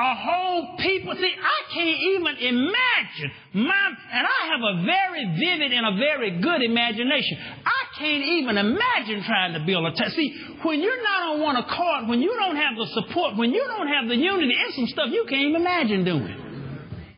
a 0.00 0.14
whole 0.16 0.76
people. 0.78 1.14
See, 1.14 1.34
I 1.36 1.74
can't 1.74 2.00
even 2.16 2.34
imagine. 2.56 3.30
My, 3.54 3.88
and 4.12 4.26
I 4.26 4.40
have 4.52 4.62
a 4.64 4.84
very 4.84 5.24
vivid 5.38 5.72
and 5.72 5.86
a 5.86 5.96
very 5.98 6.40
good 6.40 6.62
imagination. 6.62 7.38
I 7.64 7.98
can't 7.98 8.24
even 8.24 8.56
imagine 8.56 9.22
trying 9.24 9.52
to 9.54 9.60
build 9.60 9.84
a 9.86 9.92
town. 9.92 10.10
See, 10.10 10.34
when 10.62 10.80
you're 10.80 11.02
not 11.02 11.34
on 11.34 11.40
one 11.40 11.56
accord, 11.56 12.08
when 12.08 12.22
you 12.22 12.34
don't 12.34 12.56
have 12.56 12.76
the 12.76 12.86
support, 12.94 13.36
when 13.36 13.52
you 13.52 13.64
don't 13.66 13.88
have 13.88 14.08
the 14.08 14.16
unity, 14.16 14.54
it's 14.56 14.76
some 14.76 14.86
stuff 14.86 15.08
you 15.10 15.26
can't 15.28 15.42
even 15.42 15.60
imagine 15.60 16.04
doing. 16.04 16.36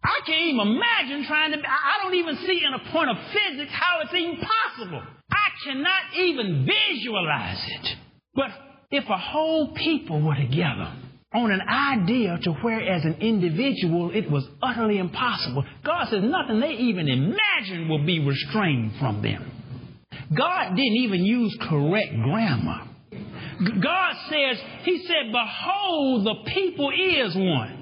I 0.04 0.18
can't 0.26 0.42
even 0.42 0.60
imagine 0.60 1.24
trying 1.26 1.52
to. 1.52 1.58
I 1.58 2.02
don't 2.02 2.14
even 2.14 2.36
see 2.38 2.64
in 2.66 2.74
a 2.74 2.90
point 2.90 3.10
of 3.10 3.16
physics 3.32 3.70
how 3.72 4.00
it's 4.00 4.12
even 4.12 4.36
possible. 4.36 5.02
I 5.30 5.48
cannot 5.64 6.02
even 6.18 6.66
visualize 6.66 7.62
it. 7.68 7.96
But 8.34 8.50
if 8.90 9.04
a 9.08 9.16
whole 9.16 9.72
people 9.74 10.20
were 10.20 10.34
together, 10.34 10.92
on 11.34 11.50
an 11.50 11.62
idea 11.62 12.38
to 12.42 12.52
where 12.52 12.80
as 12.80 13.04
an 13.04 13.16
individual 13.20 14.10
it 14.14 14.30
was 14.30 14.46
utterly 14.62 14.98
impossible. 14.98 15.64
God 15.84 16.08
says 16.08 16.22
nothing 16.22 16.60
they 16.60 16.72
even 16.72 17.08
imagine 17.08 17.88
will 17.88 18.04
be 18.04 18.20
restrained 18.24 18.92
from 18.98 19.22
them. 19.22 19.50
God 20.36 20.70
didn't 20.70 20.96
even 20.96 21.24
use 21.24 21.56
correct 21.60 22.12
grammar. 22.22 22.88
God 23.82 24.14
says, 24.28 24.58
He 24.84 25.04
said, 25.06 25.32
Behold, 25.32 26.26
the 26.26 26.50
people 26.50 26.90
is 26.90 27.34
one. 27.34 27.78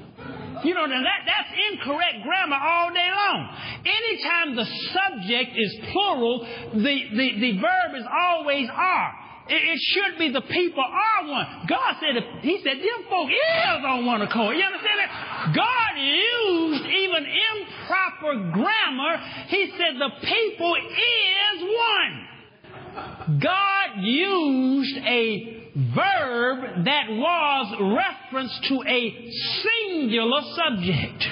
You 0.65 0.75
know, 0.75 0.85
now 0.85 1.03
that, 1.03 1.27
that's 1.27 1.49
incorrect 1.73 2.23
grammar 2.23 2.57
all 2.57 2.93
day 2.93 3.09
long. 3.09 3.57
Anytime 3.87 4.57
the 4.57 4.67
subject 4.93 5.57
is 5.57 5.77
plural, 5.91 6.47
the, 6.75 6.81
the, 7.17 7.41
the 7.41 7.53
verb 7.61 7.97
is 7.97 8.05
always 8.13 8.69
are. 8.69 9.20
It, 9.51 9.63
it 9.67 9.81
should 9.83 10.19
be 10.19 10.31
the 10.33 10.43
people 10.43 10.85
are 10.85 11.29
one. 11.29 11.67
God 11.69 11.97
said, 11.99 12.23
He 12.43 12.61
said, 12.63 12.79
them 12.79 13.03
folk 13.11 13.29
is 13.29 13.85
on 13.85 14.07
one 14.07 14.23
accord. 14.23 14.57
You 14.57 14.63
understand 14.63 14.99
that? 15.03 15.53
God 15.55 15.93
used 15.99 16.87
even 16.87 17.27
improper 17.27 18.53
grammar. 18.53 19.19
He 19.49 19.73
said, 19.77 19.99
the 19.99 20.11
people 20.23 20.77
is 20.77 21.63
one. 21.63 23.41
God 23.41 24.03
used 24.03 24.97
a 24.99 25.61
verb 25.95 26.85
that 26.85 27.11
was 27.11 27.97
reference 27.97 28.61
to 28.69 28.83
a 28.87 29.33
singular 29.63 30.43
subject. 30.55 31.25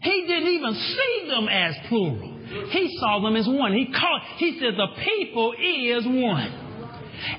He 0.00 0.26
didn't 0.26 0.48
even 0.48 0.74
see 0.74 1.28
them 1.28 1.48
as 1.48 1.74
plural. 1.88 2.37
He 2.70 2.96
saw 2.98 3.20
them 3.20 3.36
as 3.36 3.46
one. 3.48 3.72
He 3.72 3.86
called, 3.86 4.22
he 4.36 4.58
said, 4.58 4.74
the 4.76 4.88
people 5.02 5.52
is 5.52 6.06
one. 6.06 6.64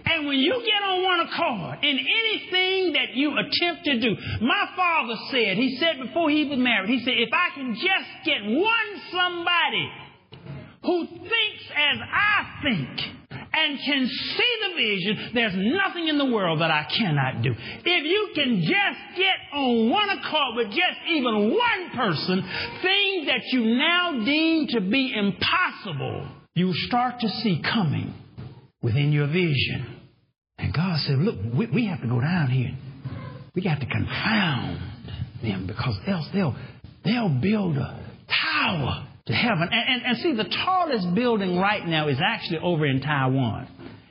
And 0.05 0.27
when 0.27 0.37
you 0.37 0.61
get 0.65 0.83
on 0.83 1.03
one 1.03 1.19
accord 1.21 1.83
in 1.83 1.99
anything 1.99 2.93
that 2.93 3.15
you 3.15 3.31
attempt 3.37 3.85
to 3.85 3.99
do, 3.99 4.15
my 4.41 4.69
father 4.75 5.15
said, 5.31 5.57
he 5.57 5.77
said 5.77 5.99
before 6.05 6.29
he 6.29 6.45
was 6.45 6.59
married, 6.59 6.89
he 6.89 6.99
said, 6.99 7.13
if 7.17 7.29
I 7.31 7.55
can 7.55 7.75
just 7.75 8.25
get 8.25 8.43
one 8.43 9.01
somebody 9.11 9.89
who 10.83 11.07
thinks 11.07 11.63
as 11.75 11.99
I 12.01 12.59
think, 12.63 13.18
and 13.65 13.79
can 13.85 14.07
see 14.07 14.53
the 14.61 14.75
vision, 14.75 15.31
there's 15.33 15.53
nothing 15.55 16.07
in 16.07 16.17
the 16.17 16.25
world 16.25 16.61
that 16.61 16.71
I 16.71 16.85
cannot 16.97 17.41
do. 17.41 17.51
If 17.51 18.03
you 18.05 18.29
can 18.35 18.61
just 18.61 19.17
get 19.17 19.57
on 19.57 19.89
one 19.89 20.09
accord 20.09 20.55
with 20.55 20.67
just 20.67 20.99
even 21.09 21.51
one 21.51 21.89
person, 21.95 22.41
things 22.81 23.27
that 23.27 23.41
you 23.51 23.65
now 23.65 24.23
deem 24.25 24.67
to 24.69 24.81
be 24.81 25.13
impossible, 25.15 26.27
you 26.55 26.73
start 26.73 27.19
to 27.21 27.29
see 27.29 27.61
coming 27.61 28.13
within 28.81 29.11
your 29.11 29.27
vision. 29.27 29.97
And 30.57 30.73
God 30.73 30.99
said, 30.99 31.17
Look, 31.17 31.37
we, 31.53 31.67
we 31.67 31.85
have 31.87 32.01
to 32.01 32.07
go 32.07 32.19
down 32.19 32.49
here. 32.49 32.77
We 33.55 33.63
got 33.63 33.79
to 33.79 33.85
confound 33.85 34.79
them 35.41 35.67
because 35.67 35.97
else 36.07 36.27
they'll, 36.33 36.55
they'll 37.03 37.29
build 37.41 37.77
a 37.77 38.05
tower 38.27 39.08
to 39.29 39.35
heaven. 39.35 39.69
And, 39.71 39.73
and, 39.73 40.01
and 40.05 40.17
see, 40.17 40.33
the 40.33 40.49
tallest 40.65 41.13
building 41.13 41.57
right 41.57 41.85
now 41.87 42.07
is 42.07 42.17
actually 42.19 42.59
over 42.59 42.85
in 42.85 42.99
Taiwan. 42.99 43.67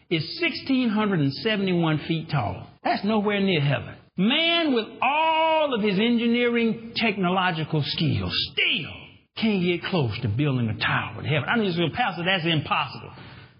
It's 0.08 0.40
1,671 0.40 1.98
feet 2.06 2.30
tall. 2.30 2.66
That's 2.82 3.04
nowhere 3.04 3.40
near 3.40 3.60
heaven. 3.60 3.94
Man, 4.16 4.74
with 4.74 4.86
all 5.02 5.74
of 5.74 5.82
his 5.82 5.98
engineering 5.98 6.92
technological 6.96 7.82
skills, 7.84 8.32
still 8.52 8.92
can't 9.36 9.62
get 9.62 9.84
close 9.84 10.18
to 10.20 10.28
building 10.28 10.68
a 10.68 10.78
tower 10.78 11.22
to 11.22 11.28
heaven. 11.28 11.48
I 11.48 11.56
mean, 11.56 11.72
so, 11.72 11.82
Pastor, 11.94 12.24
that's 12.24 12.46
impossible. 12.46 13.12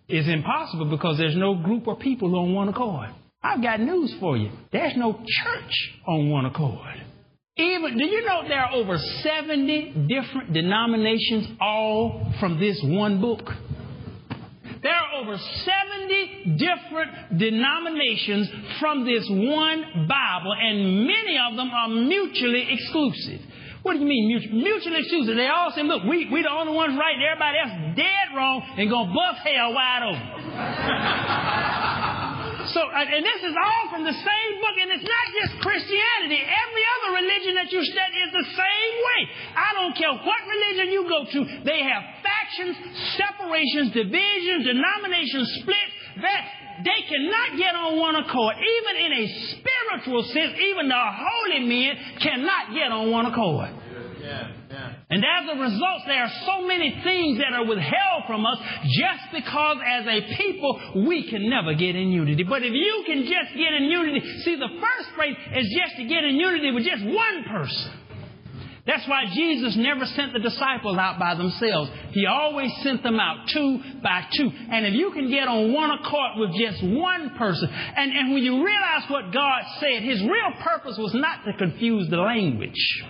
It's 0.09 0.29
impossible 0.29 0.87
because 0.87 1.19
there's 1.19 1.37
no 1.37 1.55
group 1.55 1.87
of 1.87 1.99
people 1.99 2.35
on 2.37 2.55
one 2.55 2.69
accord. 2.69 3.11
I've 3.43 3.63
got 3.63 3.81
news 3.81 4.15
for 4.19 4.37
you. 4.37 4.51
There's 4.73 4.97
no 4.97 5.13
church 5.13 5.95
on 6.07 6.31
one 6.31 6.47
accord. 6.47 7.05
Even, 7.59 7.99
do 7.99 8.05
you 8.05 8.25
know 8.25 8.47
there 8.47 8.61
are 8.61 8.73
over 8.73 8.97
70 8.97 10.07
different 10.07 10.53
denominations, 10.53 11.49
all 11.61 12.33
from 12.39 12.61
this 12.61 12.79
one 12.85 13.21
book? 13.21 13.51
There 14.81 14.93
are 14.93 15.21
over 15.21 15.37
70 15.37 16.57
different 16.57 17.37
denominations 17.37 18.49
from 18.79 19.05
this 19.05 19.27
one 19.29 20.07
Bible, 20.09 20.55
and 20.55 21.05
many 21.05 21.37
of 21.51 21.57
them 21.57 21.71
are 21.71 21.89
mutually 21.89 22.65
exclusive. 22.71 23.41
What 23.83 23.95
do 23.95 23.99
you 23.99 24.07
mean 24.07 24.29
mutually, 24.53 25.01
exclusive? 25.01 25.35
They 25.35 25.49
all 25.49 25.73
say, 25.75 25.83
look, 25.83 26.05
we, 26.05 26.31
we 26.31 26.43
the 26.43 26.51
only 26.51 26.73
ones 26.73 26.97
right, 26.97 27.17
and 27.17 27.25
everybody 27.25 27.59
else 27.59 27.97
dead 27.97 28.37
wrong 28.37 28.63
and 28.79 28.89
gonna 28.89 29.13
bust 29.13 29.41
hell 29.45 29.75
wide 29.75 30.03
open. 30.05 31.75
So, 32.75 32.81
uh, 32.85 33.17
and 33.17 33.25
this 33.25 33.41
is 33.49 33.55
all 33.57 33.85
from 33.89 34.05
the 34.05 34.13
same 34.13 34.53
book, 34.61 34.77
and 34.77 34.93
it's 34.93 35.09
not 35.09 35.27
just 35.41 35.53
Christianity. 35.65 36.41
Every 36.45 36.85
other 36.99 37.11
religion 37.25 37.53
that 37.57 37.73
you 37.73 37.81
study 37.81 38.19
is 38.29 38.33
the 38.33 38.49
same 38.53 38.95
way. 39.01 39.21
I 39.57 39.69
don't 39.73 39.95
care 39.97 40.13
what 40.13 40.41
religion 40.45 40.93
you 40.93 41.03
go 41.09 41.21
to, 41.25 41.39
they 41.65 41.81
have 41.81 42.03
factions, 42.21 42.77
separations, 43.17 43.93
divisions, 43.97 44.69
denominations, 44.69 45.65
splits. 45.65 45.95
That 46.19 46.43
they 46.85 47.07
cannot 47.07 47.57
get 47.57 47.75
on 47.75 47.99
one 47.99 48.17
accord. 48.17 48.57
Even 48.59 48.95
in 49.07 49.13
a 49.13 49.25
spiritual 49.55 50.23
sense, 50.35 50.59
even 50.59 50.89
the 50.89 50.99
holy 50.99 51.63
men 51.69 51.97
cannot 52.21 52.75
get 52.75 52.91
on 52.91 53.11
one 53.11 53.27
accord. 53.27 53.71
Yeah. 54.21 54.58
And 55.11 55.25
as 55.25 55.57
a 55.57 55.59
result, 55.59 56.03
there 56.07 56.23
are 56.23 56.33
so 56.45 56.67
many 56.67 57.01
things 57.03 57.39
that 57.39 57.55
are 57.55 57.65
withheld 57.65 58.25
from 58.27 58.45
us 58.45 58.59
just 58.85 59.33
because 59.33 59.79
as 59.85 60.07
a 60.07 60.37
people 60.37 61.05
we 61.09 61.31
can 61.31 61.49
never 61.49 61.73
get 61.73 61.97
in 61.97 62.11
unity. 62.13 62.45
But 62.45 62.63
if 62.63 62.75
you 62.75 63.05
can 63.07 63.23
just 63.23 63.57
get 63.57 63.73
in 63.73 63.85
unity, 63.85 64.21
see 64.45 64.57
the 64.57 64.69
first 64.69 65.09
phrase 65.17 65.35
is 65.57 65.75
just 65.81 65.97
to 65.97 66.05
get 66.05 66.25
in 66.25 66.37
unity 66.37 66.73
with 66.73 66.85
just 66.85 67.05
one 67.05 67.45
person. 67.45 67.93
That's 68.89 69.07
why 69.07 69.25
Jesus 69.35 69.77
never 69.77 70.05
sent 70.07 70.33
the 70.33 70.39
disciples 70.41 70.97
out 70.97 71.19
by 71.19 71.35
themselves. 71.35 71.91
He 72.13 72.25
always 72.25 72.71
sent 72.83 73.03
them 73.03 73.21
out 73.21 73.47
two 73.49 73.81
by 74.03 74.25
two. 74.35 74.51
And 74.71 74.87
if 74.87 74.95
you 74.95 75.11
can 75.13 75.31
get 75.31 75.47
on 75.47 75.73
one 75.75 75.91
accord 75.91 76.37
with 76.37 76.55
just 76.57 76.83
one 76.83 77.37
person, 77.37 77.69
and, 77.69 78.13
and 78.13 78.33
when 78.33 78.43
you 78.43 78.65
realize 78.65 79.09
what 79.09 79.33
God 79.33 79.63
said, 79.81 80.03
His 80.03 80.23
real 80.23 80.53
purpose 80.63 80.97
was 80.99 81.13
not 81.15 81.45
to 81.45 81.53
confuse 81.59 82.09
the 82.09 82.17
language. 82.17 83.05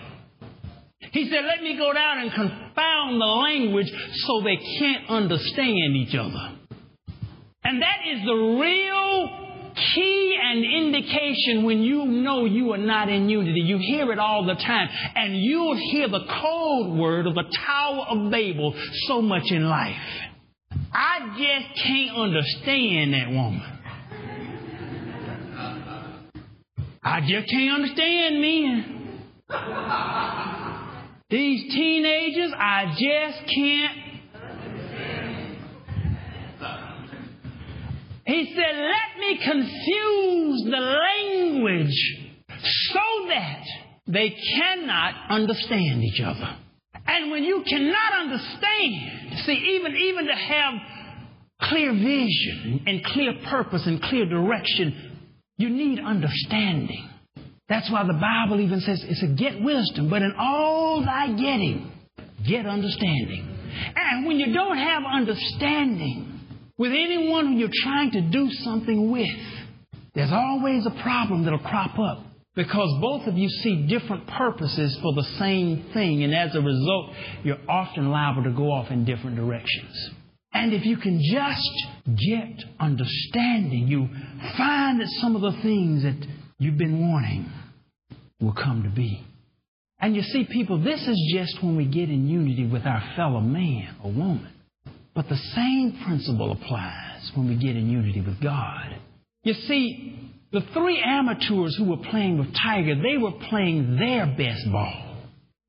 He 1.13 1.29
said, 1.31 1.45
Let 1.45 1.63
me 1.63 1.77
go 1.77 1.93
down 1.93 2.19
and 2.19 2.33
confound 2.33 3.21
the 3.21 3.27
language 3.27 3.91
so 4.27 4.43
they 4.43 4.57
can't 4.79 5.09
understand 5.09 5.97
each 5.97 6.15
other. 6.15 6.57
And 7.65 7.83
that 7.83 7.99
is 8.07 8.25
the 8.25 8.35
real 8.35 9.49
key 9.95 10.37
and 10.41 10.65
indication 10.65 11.65
when 11.65 11.83
you 11.83 12.05
know 12.05 12.45
you 12.45 12.73
are 12.73 12.79
not 12.79 13.09
in 13.09 13.29
unity. 13.29 13.61
You 13.61 13.79
hear 13.79 14.11
it 14.13 14.19
all 14.19 14.45
the 14.45 14.55
time. 14.55 14.89
And 15.15 15.37
you'll 15.37 15.77
hear 15.77 16.09
the 16.09 16.25
code 16.41 16.99
word 16.99 17.27
of 17.27 17.35
the 17.35 17.45
Tower 17.67 18.07
of 18.09 18.31
Babel 18.31 18.75
so 19.07 19.23
much 19.23 19.51
in 19.51 19.69
life. 19.69 19.97
I 20.93 21.35
just 21.37 21.85
can't 21.85 22.17
understand 22.17 23.15
that 23.15 23.31
woman. 23.31 23.63
I 27.03 27.21
just 27.21 27.49
can't 27.49 27.75
understand 27.75 28.41
men. 28.41 28.95
These 31.31 31.75
teenagers, 31.75 32.53
I 32.57 32.87
just 32.97 33.55
can't 33.55 34.09
He 38.29 38.55
said, 38.55 38.77
Let 38.77 39.21
me 39.21 39.41
confuse 39.43 40.65
the 40.65 40.77
language 40.77 42.19
so 42.93 43.27
that 43.29 43.65
they 44.07 44.37
cannot 44.55 45.15
understand 45.31 46.05
each 46.05 46.21
other. 46.21 46.57
And 47.07 47.31
when 47.31 47.43
you 47.43 47.65
cannot 47.67 48.13
understand, 48.21 49.39
see, 49.47 49.79
even, 49.81 49.97
even 49.97 50.27
to 50.27 50.35
have 50.35 50.75
clear 51.63 51.95
vision 51.95 52.83
and 52.87 53.03
clear 53.03 53.33
purpose 53.49 53.87
and 53.87 54.01
clear 54.03 54.27
direction, 54.27 55.21
you 55.57 55.71
need 55.71 55.99
understanding. 55.99 57.09
That's 57.69 57.91
why 57.91 58.07
the 58.07 58.15
Bible 58.15 58.61
even 58.61 58.81
says 58.81 59.05
it's 59.07 59.23
a 59.23 59.27
get 59.27 59.61
wisdom, 59.61 60.09
but 60.09 60.23
in 60.23 60.33
all 60.39 61.03
thy 61.05 61.29
getting, 61.29 61.93
get 62.47 62.67
understanding. 62.67 63.57
And 63.95 64.27
when 64.27 64.39
you 64.39 64.55
don't 64.55 64.79
have 64.79 65.03
understanding, 65.05 66.41
with 66.79 66.93
anyone 66.93 67.49
who 67.49 67.59
you're 67.59 67.69
trying 67.83 68.13
to 68.13 68.23
do 68.23 68.49
something 68.51 69.11
with, 69.11 69.29
there's 70.15 70.33
always 70.33 70.87
a 70.87 71.03
problem 71.03 71.45
that'll 71.45 71.59
crop 71.59 71.99
up 71.99 72.25
because 72.55 72.99
both 73.01 73.27
of 73.29 73.37
you 73.37 73.49
see 73.49 73.87
different 73.87 74.27
purposes 74.27 74.99
for 75.01 75.13
the 75.15 75.23
same 75.39 75.91
thing, 75.93 76.25
and 76.25 76.35
as 76.35 76.55
a 76.57 76.61
result, 76.61 77.11
you're 77.45 77.61
often 77.69 78.11
liable 78.11 78.43
to 78.45 78.51
go 78.51 78.73
off 78.73 78.91
in 78.91 79.05
different 79.05 79.37
directions. 79.37 80.11
And 80.53 80.73
if 80.73 80.85
you 80.85 80.97
can 80.97 81.21
just 81.23 82.17
get 82.17 82.65
understanding, 82.81 83.87
you 83.87 84.09
find 84.57 85.01
that 85.01 85.09
some 85.21 85.37
of 85.37 85.43
the 85.43 85.63
things 85.63 86.03
that 86.03 86.17
you've 86.59 86.79
been 86.79 87.11
wanting 87.11 87.51
will 88.41 88.53
come 88.53 88.83
to 88.85 88.91
be. 88.91 89.25
And 90.01 90.15
you 90.15 90.23
see, 90.23 90.45
people, 90.45 90.83
this 90.83 91.01
is 91.07 91.35
just 91.35 91.63
when 91.63 91.77
we 91.77 91.85
get 91.85 92.09
in 92.09 92.29
unity 92.29 92.67
with 92.67 92.87
our 92.87 93.03
fellow 93.17 93.41
man 93.41 93.97
or 94.03 94.13
woman. 94.13 94.53
But 95.15 95.29
the 95.29 95.37
same 95.37 96.01
principle 96.05 96.53
applies 96.53 97.33
when 97.35 97.49
we 97.49 97.57
get 97.57 97.75
in 97.75 97.91
unity 97.91 98.21
with 98.21 98.41
God. 98.41 98.97
You 99.43 99.55
see, 99.55 100.33
the 100.53 100.61
three 100.73 101.03
amateurs 101.05 101.77
who 101.77 101.85
were 101.85 102.11
playing 102.11 102.39
with 102.39 102.55
Tiger, 102.63 102.95
they 102.95 103.19
were 103.19 103.33
playing 103.51 103.97
their 103.97 104.27
best 104.27 104.71
ball. 104.71 105.17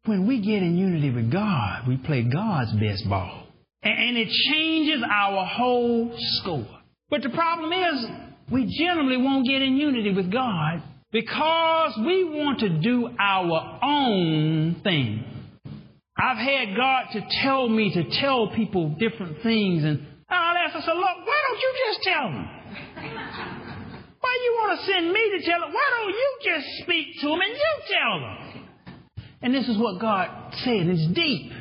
When 0.06 0.28
we 0.28 0.39
get 0.39 0.62
in 0.62 0.78
unity 0.78 1.10
with 1.10 1.32
God, 1.32 1.88
we 1.88 1.97
play 1.97 2.23
God's 2.23 2.71
best 2.73 3.10
ball. 3.10 3.47
And 3.82 4.17
it 4.17 4.30
changes 4.49 5.04
our 5.04 5.45
whole 5.45 6.13
score. 6.15 6.67
But 7.10 7.23
the 7.23 7.30
problem 7.30 7.73
is, 7.73 8.06
we 8.51 8.65
generally 8.77 9.17
won't 9.17 9.45
get 9.45 9.62
in 9.62 9.77
unity 9.77 10.13
with 10.13 10.31
God 10.31 10.81
because 11.12 11.93
we 12.05 12.23
want 12.23 12.59
to 12.59 12.69
do 12.69 13.09
our 13.19 13.79
own 13.83 14.81
thing. 14.83 15.23
I've 16.17 16.38
had 16.38 16.75
God 16.75 17.05
to 17.13 17.21
tell 17.41 17.69
me 17.69 17.93
to 17.93 18.19
tell 18.19 18.49
people 18.49 18.95
different 18.99 19.41
things, 19.41 19.83
and 19.83 20.05
I'll 20.29 20.57
ask, 20.57 20.75
I 20.75 20.81
said, 20.81 20.93
look, 20.93 21.25
why 21.25 21.39
don't 21.47 21.59
you 21.59 21.73
just 21.88 22.03
tell 22.03 22.23
them? 22.23 22.49
Why 24.21 24.38
you 24.43 24.51
want 24.59 24.79
to 24.79 24.85
send 24.85 25.13
me 25.13 25.39
to 25.39 25.45
tell 25.45 25.62
them? 25.62 25.71
Why 25.71 25.88
don't 25.95 26.09
you 26.09 26.38
just 26.43 26.67
speak 26.83 27.21
to 27.21 27.27
them 27.29 27.39
and 27.39 27.53
you 27.53 27.73
tell 27.88 28.19
them? 28.19 28.67
And 29.41 29.55
this 29.55 29.69
is 29.69 29.77
what 29.77 30.01
God 30.01 30.53
said. 30.65 30.88
It's 30.88 31.07
deep. 31.15 31.53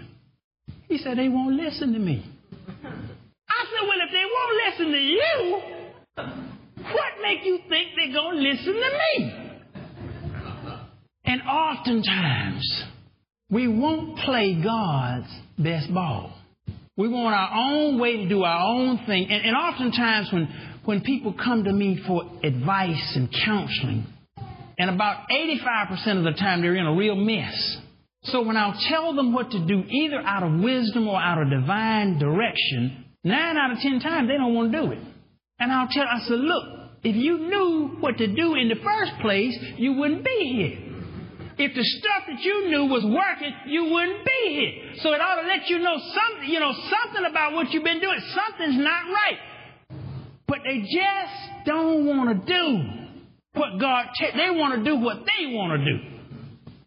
He 0.89 0.99
said, 0.99 1.19
they 1.19 1.29
won't 1.29 1.55
listen 1.55 1.93
to 1.93 1.99
me. 2.01 2.25
I 2.85 3.65
said, 3.71 3.87
well, 3.87 4.01
if 4.03 4.11
they 4.11 4.25
won't 4.27 4.57
listen 4.67 4.93
to 4.93 4.99
you, 4.99 5.63
what 6.93 7.23
make 7.23 7.45
you 7.45 7.59
think 7.69 7.89
they're 7.97 8.13
going 8.13 8.37
to 8.37 8.43
listen 8.43 8.75
to 8.75 8.99
me? 8.99 9.49
And 11.25 11.43
oftentimes, 11.43 12.85
we 13.51 13.69
won't 13.69 14.19
play 14.19 14.61
God's 14.63 15.29
best 15.59 15.93
ball. 15.93 16.35
We 16.97 17.09
want 17.09 17.35
our 17.35 17.51
own 17.55 18.01
way 18.01 18.17
to 18.17 18.29
do 18.29 18.43
our 18.43 18.67
own 18.67 18.99
thing. 19.07 19.29
And, 19.31 19.45
and 19.45 19.57
oftentimes 19.57 20.33
when, 20.33 20.81
when 20.85 21.01
people 21.03 21.33
come 21.33 21.65
to 21.65 21.73
me 21.73 22.03
for 22.07 22.23
advice 22.43 23.13
and 23.15 23.29
counseling, 23.45 24.07
and 24.79 24.91
about 24.91 25.29
85% 25.31 26.19
of 26.19 26.25
the 26.25 26.39
time 26.39 26.63
they're 26.63 26.77
in 26.77 26.87
a 26.87 26.95
real 26.95 27.17
mess. 27.17 27.79
So 28.25 28.43
when 28.43 28.57
I'll 28.57 28.79
tell 28.89 29.15
them 29.15 29.33
what 29.33 29.51
to 29.51 29.67
do, 29.67 29.85
either 29.89 30.21
out 30.21 30.43
of 30.43 30.61
wisdom 30.61 31.09
or 31.09 31.21
out 31.21 31.41
of 31.41 31.51
divine 31.51 32.19
direction, 32.19 33.05
nine 33.25 33.57
out 33.57 33.73
of 33.73 33.79
ten 33.79 34.01
times 34.01 34.29
they 34.29 34.37
don't 34.37 34.55
want 34.55 34.73
to 34.73 34.81
do 34.81 34.93
it. 34.93 34.99
And 35.59 35.73
I'll 35.73 35.89
tell, 35.91 36.05
I 36.05 36.21
said, 36.21 36.39
look, 36.39 36.78
if 37.09 37.17
you 37.17 37.39
knew 37.39 37.97
what 38.01 38.19
to 38.19 38.27
do 38.27 38.55
in 38.55 38.69
the 38.69 38.77
first 38.77 39.13
place, 39.21 39.57
you 39.77 39.95
wouldn't 39.95 40.25
be 40.25 40.55
here. 40.57 40.89
If 41.59 41.75
the 41.75 41.83
stuff 41.83 42.23
that 42.29 42.41
you 42.41 42.69
knew 42.69 42.85
was 42.85 43.05
working, 43.05 43.53
you 43.67 43.85
wouldn't 43.85 44.25
be 44.25 44.43
here. 44.49 44.95
So 45.03 45.13
it 45.13 45.21
ought 45.21 45.43
to 45.43 45.49
let 45.49 45.69
you 45.69 45.81
know 45.81 45.99
something, 45.99 46.49
you 46.49 46.61
know, 46.61 46.73
something 46.73 47.25
about 47.29 47.53
what 47.55 47.73
you've 47.73 47.83
been 47.83 48.01
doing. 48.01 48.19
Something's 48.35 48.79
not 48.79 49.05
right. 49.07 49.39
But 50.47 50.59
they 50.65 50.81
just 50.81 51.67
don't 51.67 52.07
want 52.07 52.47
to 52.47 52.47
do 52.47 52.99
what 53.55 53.81
God, 53.81 54.07
t- 54.19 54.31
they 54.37 54.51
want 54.51 54.79
to 54.79 54.85
do 54.85 54.97
what 54.97 55.19
they 55.27 55.53
want 55.53 55.81
to 55.81 55.85
do. 55.85 55.99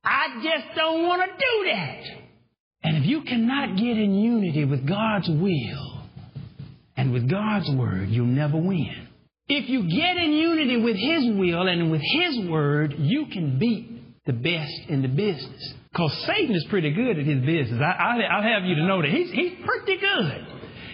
I 0.03 0.41
just 0.41 0.75
don't 0.75 1.05
want 1.05 1.21
to 1.21 1.27
do 1.27 1.71
that. 1.71 2.03
And 2.83 2.97
if 2.97 3.05
you 3.05 3.21
cannot 3.21 3.75
get 3.75 3.97
in 3.97 4.15
unity 4.15 4.65
with 4.65 4.87
God's 4.87 5.29
will 5.29 6.03
and 6.95 7.11
with 7.11 7.29
God's 7.29 7.69
word, 7.71 8.09
you'll 8.09 8.25
never 8.25 8.57
win. 8.57 9.07
If 9.53 9.67
you 9.69 9.83
get 9.83 10.15
in 10.15 10.31
unity 10.31 10.77
with 10.77 10.95
His 10.95 11.25
will 11.37 11.67
and 11.67 11.91
with 11.91 12.01
His 12.01 12.47
word, 12.47 12.95
you 12.97 13.25
can 13.25 13.59
beat 13.59 14.23
the 14.25 14.31
best 14.31 14.87
in 14.87 15.01
the 15.01 15.09
business. 15.09 15.73
Because 15.91 16.13
Satan 16.25 16.55
is 16.55 16.65
pretty 16.69 16.91
good 16.91 17.19
at 17.19 17.25
his 17.25 17.43
business. 17.45 17.81
I, 17.83 18.15
will 18.15 18.43
have 18.43 18.63
you 18.63 18.75
to 18.75 18.83
know 18.87 19.01
that. 19.01 19.11
He's, 19.11 19.29
he's 19.31 19.59
pretty 19.65 19.99
good. 19.99 20.47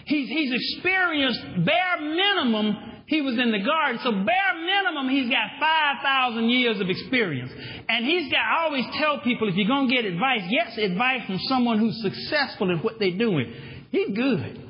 He's, 0.05 0.27
he's 0.27 0.51
experienced 0.51 1.41
bare 1.63 2.01
minimum. 2.01 3.03
He 3.05 3.21
was 3.21 3.37
in 3.37 3.51
the 3.51 3.59
garden. 3.59 3.99
So 4.03 4.11
bare 4.11 4.55
minimum, 4.57 5.07
he's 5.09 5.29
got 5.29 5.59
5,000 5.59 6.49
years 6.49 6.79
of 6.81 6.89
experience. 6.89 7.51
And 7.87 8.05
he's 8.05 8.31
got, 8.31 8.39
I 8.39 8.63
always 8.63 8.85
tell 8.97 9.19
people, 9.19 9.49
if 9.49 9.55
you're 9.55 9.67
going 9.67 9.87
to 9.87 9.95
get 9.95 10.05
advice, 10.05 10.41
get 10.49 10.79
advice 10.79 11.27
from 11.27 11.37
someone 11.47 11.77
who's 11.77 12.01
successful 12.01 12.71
in 12.71 12.79
what 12.79 12.97
they're 12.97 13.19
doing. 13.19 13.53
He's 13.91 14.15
good. 14.15 14.66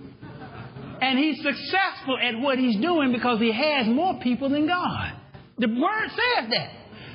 And 1.01 1.19
he's 1.19 1.37
successful 1.37 2.17
at 2.21 2.39
what 2.39 2.57
he's 2.57 2.79
doing 2.79 3.11
because 3.11 3.39
he 3.39 3.51
has 3.51 3.87
more 3.87 4.19
people 4.21 4.49
than 4.49 4.67
God. 4.67 5.13
The 5.57 5.67
word 5.67 6.09
says 6.09 6.49
that. 6.49 6.71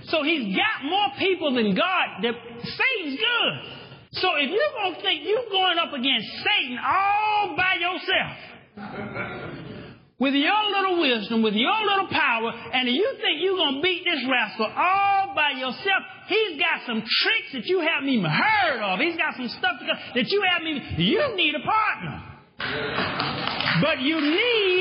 So 0.07 0.23
he's 0.23 0.57
got 0.57 0.85
more 0.85 1.09
people 1.19 1.55
than 1.55 1.75
God. 1.75 2.23
That 2.23 2.35
Satan's 2.63 3.19
good. 3.19 3.83
So 4.13 4.29
if 4.37 4.51
you're 4.51 4.75
going 4.83 4.95
to 4.95 5.01
think 5.01 5.23
you're 5.25 5.51
going 5.51 5.79
up 5.79 5.93
against 5.93 6.29
Satan 6.45 6.79
all 6.79 7.57
by 7.57 7.75
yourself, 7.81 8.37
with 10.19 10.35
your 10.35 10.63
little 10.71 11.01
wisdom, 11.01 11.43
with 11.43 11.55
your 11.55 11.75
little 11.83 12.09
power, 12.09 12.53
and 12.73 12.89
you 12.89 13.09
think 13.17 13.41
you're 13.41 13.57
going 13.57 13.77
to 13.77 13.83
beat 13.83 14.05
this 14.05 14.23
rascal 14.31 14.67
all 14.67 15.35
by 15.35 15.53
yourself, 15.59 16.03
he's 16.29 16.61
got 16.61 16.87
some 16.87 17.01
tricks 17.01 17.53
that 17.55 17.67
you 17.67 17.81
haven't 17.81 18.09
even 18.09 18.31
heard 18.31 18.83
of. 18.83 19.01
He's 19.01 19.17
got 19.17 19.35
some 19.37 19.49
stuff 19.49 19.81
that 19.81 20.29
you 20.29 20.45
haven't 20.47 20.69
even, 20.69 21.01
you 21.01 21.35
need 21.37 21.55
a 21.55 21.65
partner. 21.65 22.32
But 23.83 24.01
you 24.01 24.21
need 24.21 24.72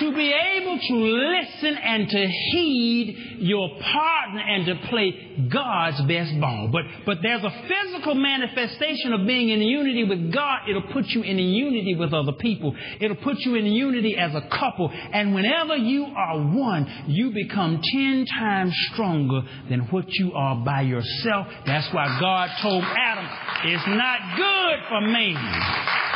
to 0.00 0.14
be 0.14 0.32
able 0.32 0.78
to 0.78 0.94
listen 0.94 1.76
and 1.76 2.08
to 2.08 2.26
heed 2.26 3.38
your 3.40 3.68
partner 3.80 4.40
and 4.40 4.66
to 4.66 4.88
play 4.88 5.48
God's 5.52 6.00
best 6.02 6.38
ball. 6.40 6.68
But, 6.72 6.84
but 7.06 7.18
there's 7.22 7.44
a 7.44 7.50
physical 7.68 8.14
manifestation 8.14 9.12
of 9.12 9.26
being 9.26 9.50
in 9.50 9.60
unity 9.60 10.04
with 10.04 10.32
God. 10.32 10.68
It'll 10.68 10.92
put 10.92 11.06
you 11.08 11.22
in 11.22 11.38
unity 11.38 11.94
with 11.96 12.12
other 12.12 12.32
people. 12.32 12.74
It'll 13.00 13.16
put 13.16 13.38
you 13.40 13.54
in 13.54 13.66
unity 13.66 14.16
as 14.16 14.34
a 14.34 14.42
couple. 14.48 14.90
And 14.90 15.34
whenever 15.34 15.76
you 15.76 16.04
are 16.04 16.38
one, 16.38 17.04
you 17.06 17.30
become 17.30 17.80
ten 17.92 18.26
times 18.26 18.74
stronger 18.92 19.42
than 19.68 19.80
what 19.90 20.06
you 20.08 20.32
are 20.32 20.64
by 20.64 20.82
yourself. 20.82 21.46
That's 21.66 21.92
why 21.92 22.18
God 22.20 22.50
told 22.62 22.84
Adam, 22.84 23.28
it's 23.64 23.86
not 23.86 24.36
good 24.36 24.78
for 24.88 25.00
man 25.02 26.09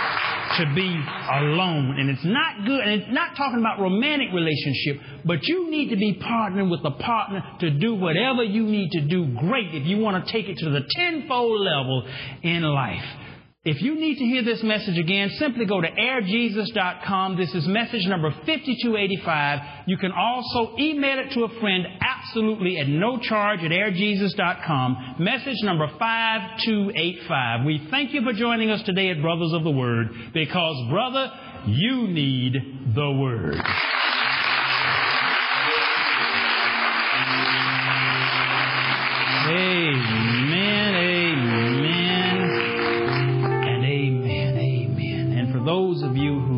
to 0.58 0.74
be 0.74 1.02
alone. 1.32 1.96
And 1.98 2.10
it's 2.10 2.24
not 2.24 2.66
good, 2.66 2.80
and 2.80 3.02
it's 3.02 3.12
not 3.12 3.36
talking 3.36 3.60
about 3.60 3.80
romantic 3.80 4.28
relationship, 4.32 5.00
but 5.24 5.46
you 5.46 5.70
need 5.70 5.90
to 5.90 5.96
be 5.96 6.14
partnering 6.14 6.70
with 6.70 6.80
a 6.84 6.90
partner 6.90 7.42
to 7.60 7.70
do 7.70 7.94
whatever 7.94 8.42
you 8.42 8.64
need 8.64 8.90
to 8.92 9.00
do 9.02 9.26
great 9.38 9.74
if 9.74 9.86
you 9.86 9.98
want 9.98 10.24
to 10.24 10.32
take 10.32 10.48
it 10.48 10.58
to 10.58 10.70
the 10.70 10.82
tenfold 10.96 11.60
level 11.60 12.08
in 12.42 12.62
life. 12.62 13.04
If 13.66 13.80
you 13.80 13.94
need 13.94 14.18
to 14.18 14.24
hear 14.26 14.44
this 14.44 14.62
message 14.62 14.98
again, 14.98 15.30
simply 15.38 15.64
go 15.64 15.80
to 15.80 15.88
airjesus.com. 15.88 17.38
This 17.38 17.54
is 17.54 17.66
message 17.66 18.06
number 18.06 18.30
5285. 18.30 19.88
You 19.88 19.96
can 19.96 20.12
also 20.12 20.76
email 20.78 21.18
it 21.20 21.32
to 21.32 21.44
a 21.44 21.60
friend 21.60 21.86
absolutely 22.24 22.78
at 22.78 22.88
no 22.88 23.18
charge 23.18 23.60
at 23.60 23.70
airjesus.com. 23.70 25.16
Message 25.18 25.62
number 25.62 25.86
5285. 25.98 27.66
We 27.66 27.86
thank 27.90 28.14
you 28.14 28.22
for 28.22 28.32
joining 28.32 28.70
us 28.70 28.82
today 28.82 29.10
at 29.10 29.20
Brothers 29.20 29.52
of 29.52 29.62
the 29.64 29.70
Word 29.70 30.08
because, 30.32 30.88
brother, 30.90 31.30
you 31.66 32.08
need 32.08 32.54
the 32.94 33.10
Word. 33.12 33.60
Amen, 39.46 40.94
amen, 40.94 41.74
and 43.62 43.84
amen, 43.84 44.56
amen. 44.56 45.32
And 45.38 45.52
for 45.52 45.60
those 45.62 46.02
of 46.02 46.16
you 46.16 46.40
who, 46.40 46.56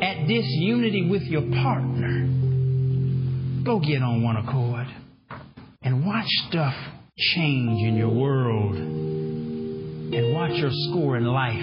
at 0.00 0.28
disunity 0.28 1.08
with 1.10 1.22
your 1.22 1.42
partner, 1.62 2.21
go 3.64 3.78
get 3.78 4.02
on 4.02 4.22
one 4.22 4.36
accord 4.36 4.86
and 5.82 6.04
watch 6.04 6.26
stuff 6.48 6.74
change 7.16 7.86
in 7.86 7.96
your 7.96 8.08
world 8.08 8.74
and 8.74 10.34
watch 10.34 10.52
your 10.54 10.70
score 10.72 11.16
in 11.16 11.24
life 11.24 11.60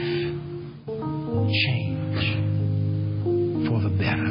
change 1.52 2.48
for 3.68 3.82
the 3.82 3.90
better. 3.98 4.29